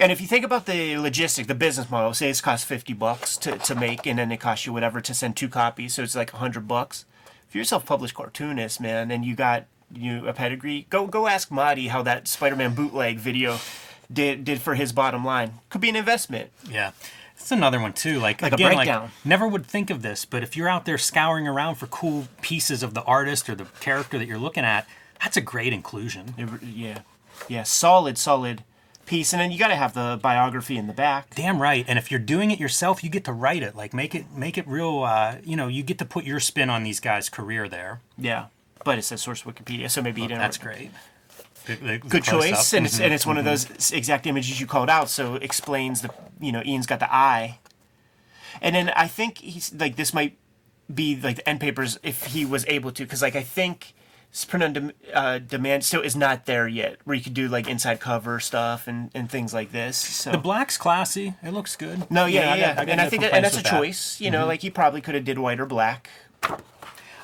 And 0.00 0.10
if 0.10 0.20
you 0.20 0.26
think 0.26 0.44
about 0.44 0.66
the 0.66 0.94
logistic, 0.94 1.46
the 1.46 1.54
business 1.54 1.90
model, 1.90 2.14
say 2.14 2.30
it's 2.30 2.40
cost 2.40 2.66
fifty 2.66 2.94
bucks 2.94 3.36
to, 3.38 3.58
to 3.58 3.74
make, 3.74 4.06
and 4.06 4.18
then 4.18 4.32
it 4.32 4.38
costs 4.38 4.66
you 4.66 4.72
whatever 4.72 5.00
to 5.00 5.14
send 5.14 5.36
two 5.36 5.48
copies, 5.48 5.94
so 5.94 6.02
it's 6.02 6.16
like 6.16 6.30
hundred 6.30 6.66
bucks. 6.66 7.04
If 7.48 7.54
you're 7.54 7.62
a 7.62 7.66
self-published 7.66 8.14
cartoonist, 8.14 8.80
man, 8.80 9.10
and 9.10 9.24
you 9.24 9.34
got 9.34 9.66
you 9.92 10.26
a 10.26 10.32
pedigree, 10.32 10.86
go 10.88 11.06
go 11.06 11.26
ask 11.26 11.50
Marty 11.50 11.88
how 11.88 12.02
that 12.02 12.28
Spider-Man 12.28 12.74
bootleg 12.74 13.18
video 13.18 13.58
did 14.10 14.44
did 14.44 14.60
for 14.60 14.74
his 14.74 14.92
bottom 14.92 15.24
line. 15.24 15.54
Could 15.68 15.80
be 15.80 15.90
an 15.90 15.96
investment. 15.96 16.50
Yeah. 16.68 16.92
It's 17.40 17.50
another 17.52 17.80
one 17.80 17.92
too. 17.92 18.20
Like, 18.20 18.42
Like 18.42 18.52
a 18.52 18.54
again, 18.56 18.74
like 18.74 19.10
never 19.24 19.48
would 19.48 19.66
think 19.66 19.90
of 19.90 20.02
this, 20.02 20.24
but 20.24 20.42
if 20.42 20.56
you're 20.56 20.68
out 20.68 20.84
there 20.84 20.98
scouring 20.98 21.48
around 21.48 21.76
for 21.76 21.86
cool 21.86 22.28
pieces 22.42 22.82
of 22.82 22.94
the 22.94 23.02
artist 23.04 23.48
or 23.48 23.54
the 23.54 23.64
character 23.80 24.18
that 24.18 24.26
you're 24.26 24.38
looking 24.38 24.64
at, 24.64 24.86
that's 25.22 25.36
a 25.36 25.40
great 25.40 25.72
inclusion. 25.72 26.34
Yeah, 26.62 27.00
yeah, 27.48 27.62
solid, 27.64 28.18
solid 28.18 28.64
piece, 29.06 29.32
and 29.32 29.40
then 29.40 29.50
you 29.50 29.58
got 29.58 29.68
to 29.68 29.74
have 29.74 29.92
the 29.92 30.18
biography 30.22 30.76
in 30.76 30.86
the 30.86 30.92
back. 30.92 31.34
Damn 31.34 31.60
right. 31.60 31.84
And 31.88 31.98
if 31.98 32.10
you're 32.10 32.20
doing 32.20 32.50
it 32.52 32.60
yourself, 32.60 33.02
you 33.02 33.10
get 33.10 33.24
to 33.24 33.32
write 33.32 33.62
it. 33.62 33.74
Like 33.74 33.92
make 33.92 34.14
it 34.14 34.26
make 34.34 34.56
it 34.56 34.66
real. 34.68 35.02
Uh, 35.02 35.36
you 35.44 35.56
know, 35.56 35.66
you 35.66 35.82
get 35.82 35.98
to 35.98 36.04
put 36.04 36.24
your 36.24 36.40
spin 36.40 36.70
on 36.70 36.84
these 36.84 37.00
guys' 37.00 37.28
career 37.28 37.68
there. 37.68 38.00
Yeah, 38.16 38.46
but 38.84 38.98
it 38.98 39.02
says 39.02 39.20
source 39.20 39.42
Wikipedia, 39.42 39.90
so 39.90 40.00
maybe 40.00 40.22
you 40.22 40.28
didn't. 40.28 40.40
That's 40.40 40.58
great. 40.58 40.78
Good, 40.78 40.90
good 41.66 42.08
Good 42.08 42.24
choice, 42.24 42.72
and 42.72 42.86
it's 42.86 42.98
and 43.00 43.12
it's 43.12 43.26
one 43.26 43.38
of 43.38 43.44
those 43.44 43.90
exact 43.92 44.26
images 44.26 44.60
you 44.60 44.66
called 44.66 44.90
out, 44.90 45.08
so 45.08 45.34
it 45.36 45.42
explains 45.42 46.02
the 46.02 46.10
you 46.40 46.52
know 46.52 46.62
Ian's 46.64 46.86
got 46.86 46.98
the 47.00 47.12
eye, 47.12 47.58
and 48.60 48.74
then 48.74 48.90
I 48.90 49.06
think 49.08 49.38
he's 49.38 49.72
like 49.74 49.96
this 49.96 50.12
might 50.14 50.36
be 50.92 51.14
like 51.20 51.36
the 51.36 51.48
end 51.48 51.60
papers 51.60 51.98
if 52.02 52.26
he 52.26 52.44
was 52.44 52.64
able 52.66 52.90
to, 52.92 53.04
because 53.04 53.22
like 53.22 53.36
I 53.36 53.42
think 53.42 53.94
print 54.46 54.62
on 54.62 54.72
dem- 54.72 54.92
uh, 55.12 55.38
demand 55.38 55.84
still 55.84 56.00
is 56.02 56.14
not 56.14 56.46
there 56.46 56.68
yet, 56.68 56.98
where 57.04 57.16
you 57.16 57.22
could 57.22 57.34
do 57.34 57.48
like 57.48 57.68
inside 57.68 58.00
cover 58.00 58.38
stuff 58.40 58.86
and 58.88 59.10
and 59.14 59.30
things 59.30 59.52
like 59.54 59.72
this. 59.72 59.96
So 59.96 60.30
The 60.32 60.38
black's 60.38 60.76
classy. 60.76 61.34
It 61.42 61.52
looks 61.52 61.76
good. 61.76 62.10
no, 62.10 62.26
yeah, 62.26 62.52
I 62.52 62.56
yeah, 62.56 62.74
got- 62.74 62.88
I 62.88 62.90
and 62.92 63.00
I 63.00 63.08
think 63.08 63.22
that, 63.22 63.32
and 63.34 63.44
that's 63.44 63.56
a 63.56 63.62
that. 63.62 63.66
Mm-hmm. 63.66 63.76
choice. 63.76 64.20
You 64.20 64.30
know, 64.30 64.46
like 64.46 64.62
he 64.62 64.70
probably 64.70 65.00
could 65.00 65.14
have 65.14 65.24
did 65.24 65.38
white 65.38 65.60
or 65.60 65.66
black. 65.66 66.10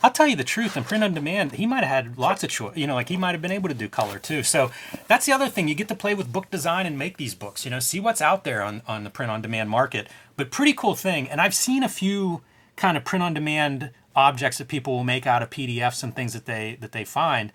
I'll 0.07 0.13
tell 0.13 0.29
you 0.29 0.37
the 0.37 0.45
truth. 0.45 0.77
In 0.77 0.85
print 0.85 1.03
on 1.03 1.15
demand, 1.15 1.51
he 1.51 1.67
might 1.67 1.83
have 1.83 2.07
had 2.07 2.17
lots 2.17 2.45
of 2.45 2.51
choice. 2.51 2.77
You 2.77 2.87
know, 2.87 2.95
like 2.95 3.09
he 3.09 3.17
might 3.17 3.33
have 3.33 3.43
been 3.43 3.51
able 3.51 3.69
to 3.69 3.75
do 3.75 3.89
color 3.89 4.21
too. 4.21 4.45
So 4.45 4.71
that's 5.09 5.27
the 5.27 5.33
other 5.33 5.49
thing. 5.49 5.67
You 5.67 5.75
get 5.75 5.89
to 5.89 5.97
play 5.97 6.15
with 6.15 6.33
book 6.33 6.49
design 6.49 6.87
and 6.87 6.97
make 6.97 7.17
these 7.17 7.35
books. 7.35 7.65
You 7.65 7.73
know, 7.73 7.81
see 7.81 7.99
what's 7.99 8.23
out 8.23 8.45
there 8.45 8.63
on 8.63 8.83
on 8.87 9.03
the 9.03 9.11
print 9.11 9.33
on 9.33 9.43
demand 9.43 9.69
market. 9.69 10.09
But 10.37 10.53
pretty 10.53 10.75
cool 10.75 10.95
thing. 10.95 11.29
And 11.29 11.41
I've 11.41 11.57
seen 11.57 11.83
a 11.83 11.89
few 11.89 12.43
kind 12.77 12.97
of 12.97 13.05
print 13.05 13.25
on 13.25 13.35
demand 13.35 13.91
objects 14.15 14.59
that 14.59 14.69
people 14.69 14.95
will 14.95 15.03
make 15.03 15.27
out 15.27 15.43
of 15.43 15.51
PDFs 15.51 16.05
and 16.05 16.15
things 16.15 16.35
that 16.35 16.47
they 16.47 16.79
that 16.81 16.93
they 16.93 17.05
find. 17.05 17.53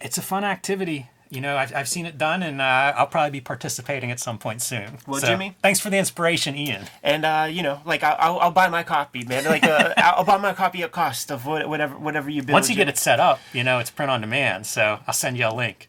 It's 0.00 0.16
a 0.16 0.22
fun 0.22 0.44
activity 0.44 1.10
you 1.30 1.40
know, 1.40 1.56
I've, 1.56 1.74
I've 1.74 1.88
seen 1.88 2.06
it 2.06 2.16
done, 2.16 2.42
and 2.42 2.60
uh, 2.60 2.92
I'll 2.96 3.06
probably 3.06 3.30
be 3.30 3.40
participating 3.40 4.10
at 4.10 4.18
some 4.18 4.38
point 4.38 4.62
soon. 4.62 4.98
Well, 5.06 5.20
so, 5.20 5.26
Jimmy, 5.26 5.56
thanks 5.62 5.78
for 5.78 5.90
the 5.90 5.98
inspiration, 5.98 6.56
Ian. 6.56 6.84
And 7.02 7.24
uh, 7.24 7.48
you 7.50 7.62
know, 7.62 7.80
like 7.84 8.02
I'll, 8.02 8.38
I'll 8.38 8.50
buy 8.50 8.68
my 8.68 8.82
copy, 8.82 9.24
man. 9.24 9.44
Like 9.44 9.64
uh, 9.64 9.92
I'll 9.96 10.24
buy 10.24 10.38
my 10.38 10.54
copy 10.54 10.82
at 10.82 10.92
cost 10.92 11.30
of 11.30 11.46
whatever 11.46 11.98
whatever 11.98 12.30
you 12.30 12.42
build. 12.42 12.54
Once 12.54 12.68
you 12.68 12.74
Jimmy. 12.74 12.86
get 12.86 12.94
it 12.94 12.98
set 12.98 13.20
up, 13.20 13.40
you 13.52 13.62
know, 13.62 13.78
it's 13.78 13.90
print 13.90 14.10
on 14.10 14.20
demand. 14.20 14.66
So 14.66 15.00
I'll 15.06 15.14
send 15.14 15.36
you 15.36 15.46
a 15.46 15.54
link. 15.54 15.88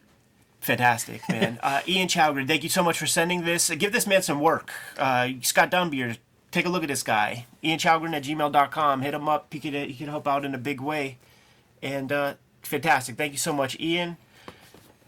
Fantastic, 0.60 1.26
man. 1.28 1.58
uh, 1.62 1.80
Ian 1.88 2.08
Chalgren, 2.08 2.46
thank 2.46 2.62
you 2.62 2.68
so 2.68 2.82
much 2.82 2.98
for 2.98 3.06
sending 3.06 3.44
this. 3.44 3.70
give 3.70 3.92
this 3.92 4.06
man 4.06 4.20
some 4.22 4.40
work. 4.40 4.70
Uh, 4.98 5.30
Scott 5.40 5.70
Dunbier, 5.70 6.18
take 6.50 6.66
a 6.66 6.68
look 6.68 6.82
at 6.82 6.88
this 6.88 7.02
guy. 7.02 7.46
Ian 7.64 7.78
Chalgren 7.78 8.12
at 8.12 8.24
gmail.com. 8.24 9.00
Hit 9.00 9.14
him 9.14 9.26
up. 9.26 9.50
He 9.50 9.58
could, 9.58 9.72
he 9.72 9.94
could 9.94 10.08
help 10.08 10.28
out 10.28 10.44
in 10.44 10.54
a 10.54 10.58
big 10.58 10.82
way. 10.82 11.16
And 11.82 12.12
uh, 12.12 12.34
fantastic. 12.60 13.16
Thank 13.16 13.32
you 13.32 13.38
so 13.38 13.54
much, 13.54 13.80
Ian 13.80 14.18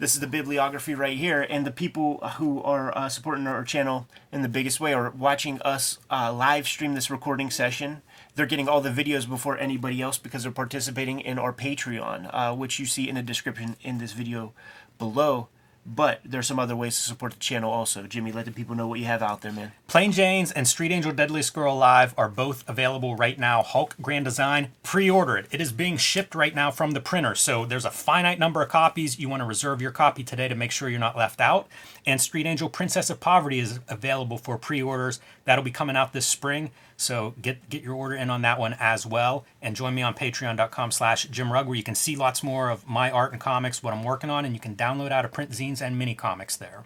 this 0.02 0.14
is 0.14 0.20
the 0.20 0.26
bibliography 0.26 0.96
right 0.96 1.16
here 1.16 1.46
and 1.48 1.64
the 1.64 1.70
people 1.70 2.18
who 2.36 2.60
are 2.64 2.92
uh, 2.98 3.08
supporting 3.08 3.46
our 3.46 3.62
channel 3.62 4.08
in 4.32 4.42
the 4.42 4.48
biggest 4.48 4.80
way 4.80 4.92
are 4.92 5.10
watching 5.10 5.62
us 5.62 6.00
uh, 6.10 6.32
live 6.32 6.66
stream 6.66 6.96
this 6.96 7.08
recording 7.08 7.50
session. 7.50 8.02
They're 8.34 8.46
getting 8.46 8.68
all 8.68 8.80
the 8.80 8.90
videos 8.90 9.28
before 9.28 9.56
anybody 9.56 10.02
else 10.02 10.18
because 10.18 10.42
they're 10.42 10.50
participating 10.50 11.20
in 11.20 11.38
our 11.38 11.52
patreon 11.52 12.28
uh, 12.32 12.52
which 12.52 12.80
you 12.80 12.84
see 12.84 13.08
in 13.08 13.14
the 13.14 13.22
description 13.22 13.76
in 13.80 13.98
this 13.98 14.10
video 14.10 14.52
below 14.98 15.46
but 15.84 16.20
there's 16.24 16.46
some 16.46 16.58
other 16.58 16.76
ways 16.76 16.94
to 16.96 17.02
support 17.02 17.32
the 17.32 17.38
channel 17.38 17.70
also. 17.70 18.04
Jimmy, 18.04 18.30
let 18.30 18.44
the 18.44 18.52
people 18.52 18.74
know 18.74 18.86
what 18.86 19.00
you 19.00 19.06
have 19.06 19.22
out 19.22 19.40
there, 19.40 19.52
man. 19.52 19.72
Plain 19.88 20.12
Janes 20.12 20.52
and 20.52 20.68
Street 20.68 20.92
Angel 20.92 21.12
Deadliest 21.12 21.52
Girl 21.52 21.74
Alive 21.74 22.14
are 22.16 22.28
both 22.28 22.68
available 22.68 23.16
right 23.16 23.38
now. 23.38 23.62
Hulk 23.62 23.96
Grand 24.00 24.24
Design, 24.24 24.72
pre-order 24.82 25.36
it. 25.36 25.46
It 25.50 25.60
is 25.60 25.72
being 25.72 25.96
shipped 25.96 26.34
right 26.34 26.54
now 26.54 26.70
from 26.70 26.92
the 26.92 27.00
printer. 27.00 27.34
So 27.34 27.64
there's 27.64 27.84
a 27.84 27.90
finite 27.90 28.38
number 28.38 28.62
of 28.62 28.68
copies. 28.68 29.18
You 29.18 29.28
want 29.28 29.40
to 29.40 29.46
reserve 29.46 29.82
your 29.82 29.90
copy 29.90 30.22
today 30.22 30.48
to 30.48 30.54
make 30.54 30.70
sure 30.70 30.88
you're 30.88 31.00
not 31.00 31.16
left 31.16 31.40
out. 31.40 31.68
And 32.06 32.20
Street 32.20 32.46
Angel 32.46 32.68
Princess 32.68 33.10
of 33.10 33.20
Poverty 33.20 33.58
is 33.58 33.80
available 33.88 34.38
for 34.38 34.56
pre-orders. 34.58 35.20
That'll 35.44 35.64
be 35.64 35.70
coming 35.70 35.96
out 35.96 36.12
this 36.12 36.26
spring. 36.26 36.70
So 36.96 37.34
get 37.40 37.68
get 37.68 37.82
your 37.82 37.94
order 37.94 38.14
in 38.14 38.30
on 38.30 38.42
that 38.42 38.58
one 38.58 38.76
as 38.78 39.06
well. 39.06 39.44
And 39.60 39.74
join 39.74 39.94
me 39.94 40.02
on 40.02 40.14
patreon.com 40.14 40.90
slash 40.92 41.24
Jim 41.24 41.52
Rugg 41.52 41.66
where 41.66 41.76
you 41.76 41.82
can 41.82 41.94
see 41.94 42.16
lots 42.16 42.42
more 42.42 42.70
of 42.70 42.88
my 42.88 43.10
art 43.10 43.32
and 43.32 43.40
comics, 43.40 43.82
what 43.82 43.92
I'm 43.92 44.04
working 44.04 44.30
on, 44.30 44.44
and 44.44 44.54
you 44.54 44.60
can 44.60 44.76
download 44.76 45.10
out 45.10 45.24
of 45.24 45.32
print 45.32 45.50
zines 45.50 45.82
and 45.82 45.98
mini 45.98 46.14
comics 46.14 46.56
there. 46.56 46.84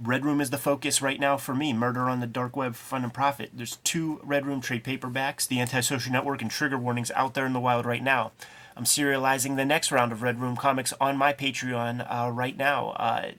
Red 0.00 0.24
Room 0.24 0.40
is 0.40 0.50
the 0.50 0.58
focus 0.58 1.02
right 1.02 1.18
now 1.20 1.36
for 1.36 1.54
me. 1.54 1.72
Murder 1.72 2.08
on 2.08 2.20
the 2.20 2.26
Dark 2.26 2.56
Web 2.56 2.74
for 2.74 2.84
Fun 2.84 3.04
and 3.04 3.14
Profit. 3.14 3.50
There's 3.52 3.76
two 3.84 4.20
Red 4.22 4.46
Room 4.46 4.60
trade 4.60 4.84
paperbacks, 4.84 5.46
The 5.46 5.60
Antisocial 5.60 6.12
Network 6.12 6.42
and 6.42 6.50
Trigger 6.50 6.78
Warnings 6.78 7.10
out 7.12 7.34
there 7.34 7.46
in 7.46 7.52
the 7.52 7.60
wild 7.60 7.86
right 7.86 8.02
now. 8.02 8.32
I'm 8.76 8.84
serializing 8.84 9.56
the 9.56 9.64
next 9.64 9.92
round 9.92 10.12
of 10.12 10.22
Red 10.22 10.40
Room 10.40 10.56
comics 10.56 10.92
on 11.00 11.16
my 11.16 11.32
Patreon 11.32 12.06
uh, 12.08 12.30
right 12.30 12.56
now. 12.56 12.90
Uh, 12.90 13.32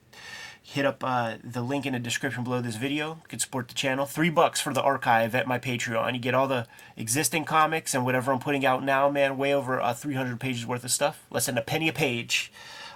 hit 0.65 0.85
up 0.85 1.03
uh, 1.03 1.35
the 1.43 1.61
link 1.61 1.85
in 1.85 1.91
the 1.91 1.99
description 1.99 2.43
below 2.43 2.61
this 2.61 2.77
video. 2.77 3.09
You 3.09 3.27
can 3.27 3.39
support 3.39 3.67
the 3.67 3.73
channel. 3.73 4.05
Three 4.05 4.29
bucks 4.29 4.61
for 4.61 4.73
the 4.73 4.81
archive 4.81 5.35
at 5.35 5.45
my 5.45 5.59
Patreon. 5.59 6.13
You 6.13 6.19
get 6.19 6.33
all 6.33 6.47
the 6.47 6.65
existing 6.95 7.43
comics 7.43 7.93
and 7.93 8.05
whatever 8.05 8.31
I'm 8.31 8.39
putting 8.39 8.65
out 8.65 8.83
now, 8.83 9.09
man. 9.09 9.37
Way 9.37 9.53
over 9.53 9.81
uh, 9.81 9.93
300 9.93 10.39
pages 10.39 10.65
worth 10.65 10.85
of 10.85 10.91
stuff. 10.91 11.25
Less 11.29 11.47
than 11.47 11.57
a 11.57 11.61
penny 11.61 11.89
a 11.89 11.93
page. 11.93 12.51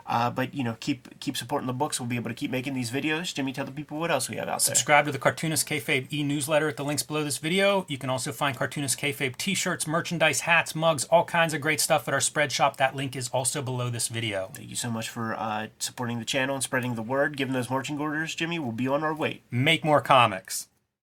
Uh, 0.08 0.30
but 0.30 0.54
you 0.54 0.64
know, 0.64 0.78
keep 0.80 1.20
keep 1.20 1.36
supporting 1.36 1.68
the 1.68 1.74
books. 1.74 2.00
We'll 2.00 2.08
be 2.08 2.16
able 2.16 2.30
to 2.30 2.36
keep 2.36 2.50
making 2.50 2.74
these 2.74 2.92
videos. 2.92 3.34
Jimmy, 3.34 3.52
tell 3.52 3.66
the 3.66 3.72
people 3.72 4.00
what 4.00 4.10
else 4.10 4.30
we 4.30 4.38
have 4.38 4.48
out 4.48 4.60
there. 4.62 4.76
Subscribe 4.76 5.06
to 5.06 5.12
the 5.12 5.20
Cartoonist 5.20 5.68
Kayfabe 5.68 6.12
e-newsletter 6.12 6.70
at 6.70 6.78
the 6.78 6.84
links 6.84 7.04
below 7.04 7.24
this 7.24 7.38
video. 7.38 7.86
You 7.90 7.98
can 7.98 8.10
also 8.10 8.32
find 8.32 8.58
Cartoonist 8.58 8.98
Kayfabe 9.00 9.36
t-shirts, 9.38 9.86
merchandise, 9.86 10.42
hats, 10.42 10.74
mugs, 10.74 11.04
all 11.06 11.26
kinds 11.26 11.54
of 11.54 11.62
great 11.62 11.82
stuff 11.82 12.08
at 12.08 12.14
our 12.14 12.22
spread 12.22 12.52
shop. 12.52 12.78
That 12.78 12.96
link 12.96 13.16
is 13.16 13.28
also 13.30 13.62
below 13.62 13.90
this 13.90 14.08
video. 14.08 14.50
Thank 14.54 14.70
you 14.70 14.76
so 14.76 14.90
much 14.90 15.10
for 15.10 15.36
uh, 15.36 15.68
supporting 15.80 16.20
the 16.20 16.26
channel 16.26 16.56
and 16.56 16.64
spreading 16.64 16.96
the 16.96 17.04
word. 17.04 17.36
Giving 17.36 17.54
those 17.54 17.70
marching 17.70 18.00
orders, 18.00 18.34
Jimmy. 18.34 18.60
We'll 18.60 18.72
be 18.72 18.88
on 18.88 19.04
our 19.04 19.14
way. 19.14 19.42
Make 19.52 19.84
more 19.84 20.02
comics. 20.02 20.68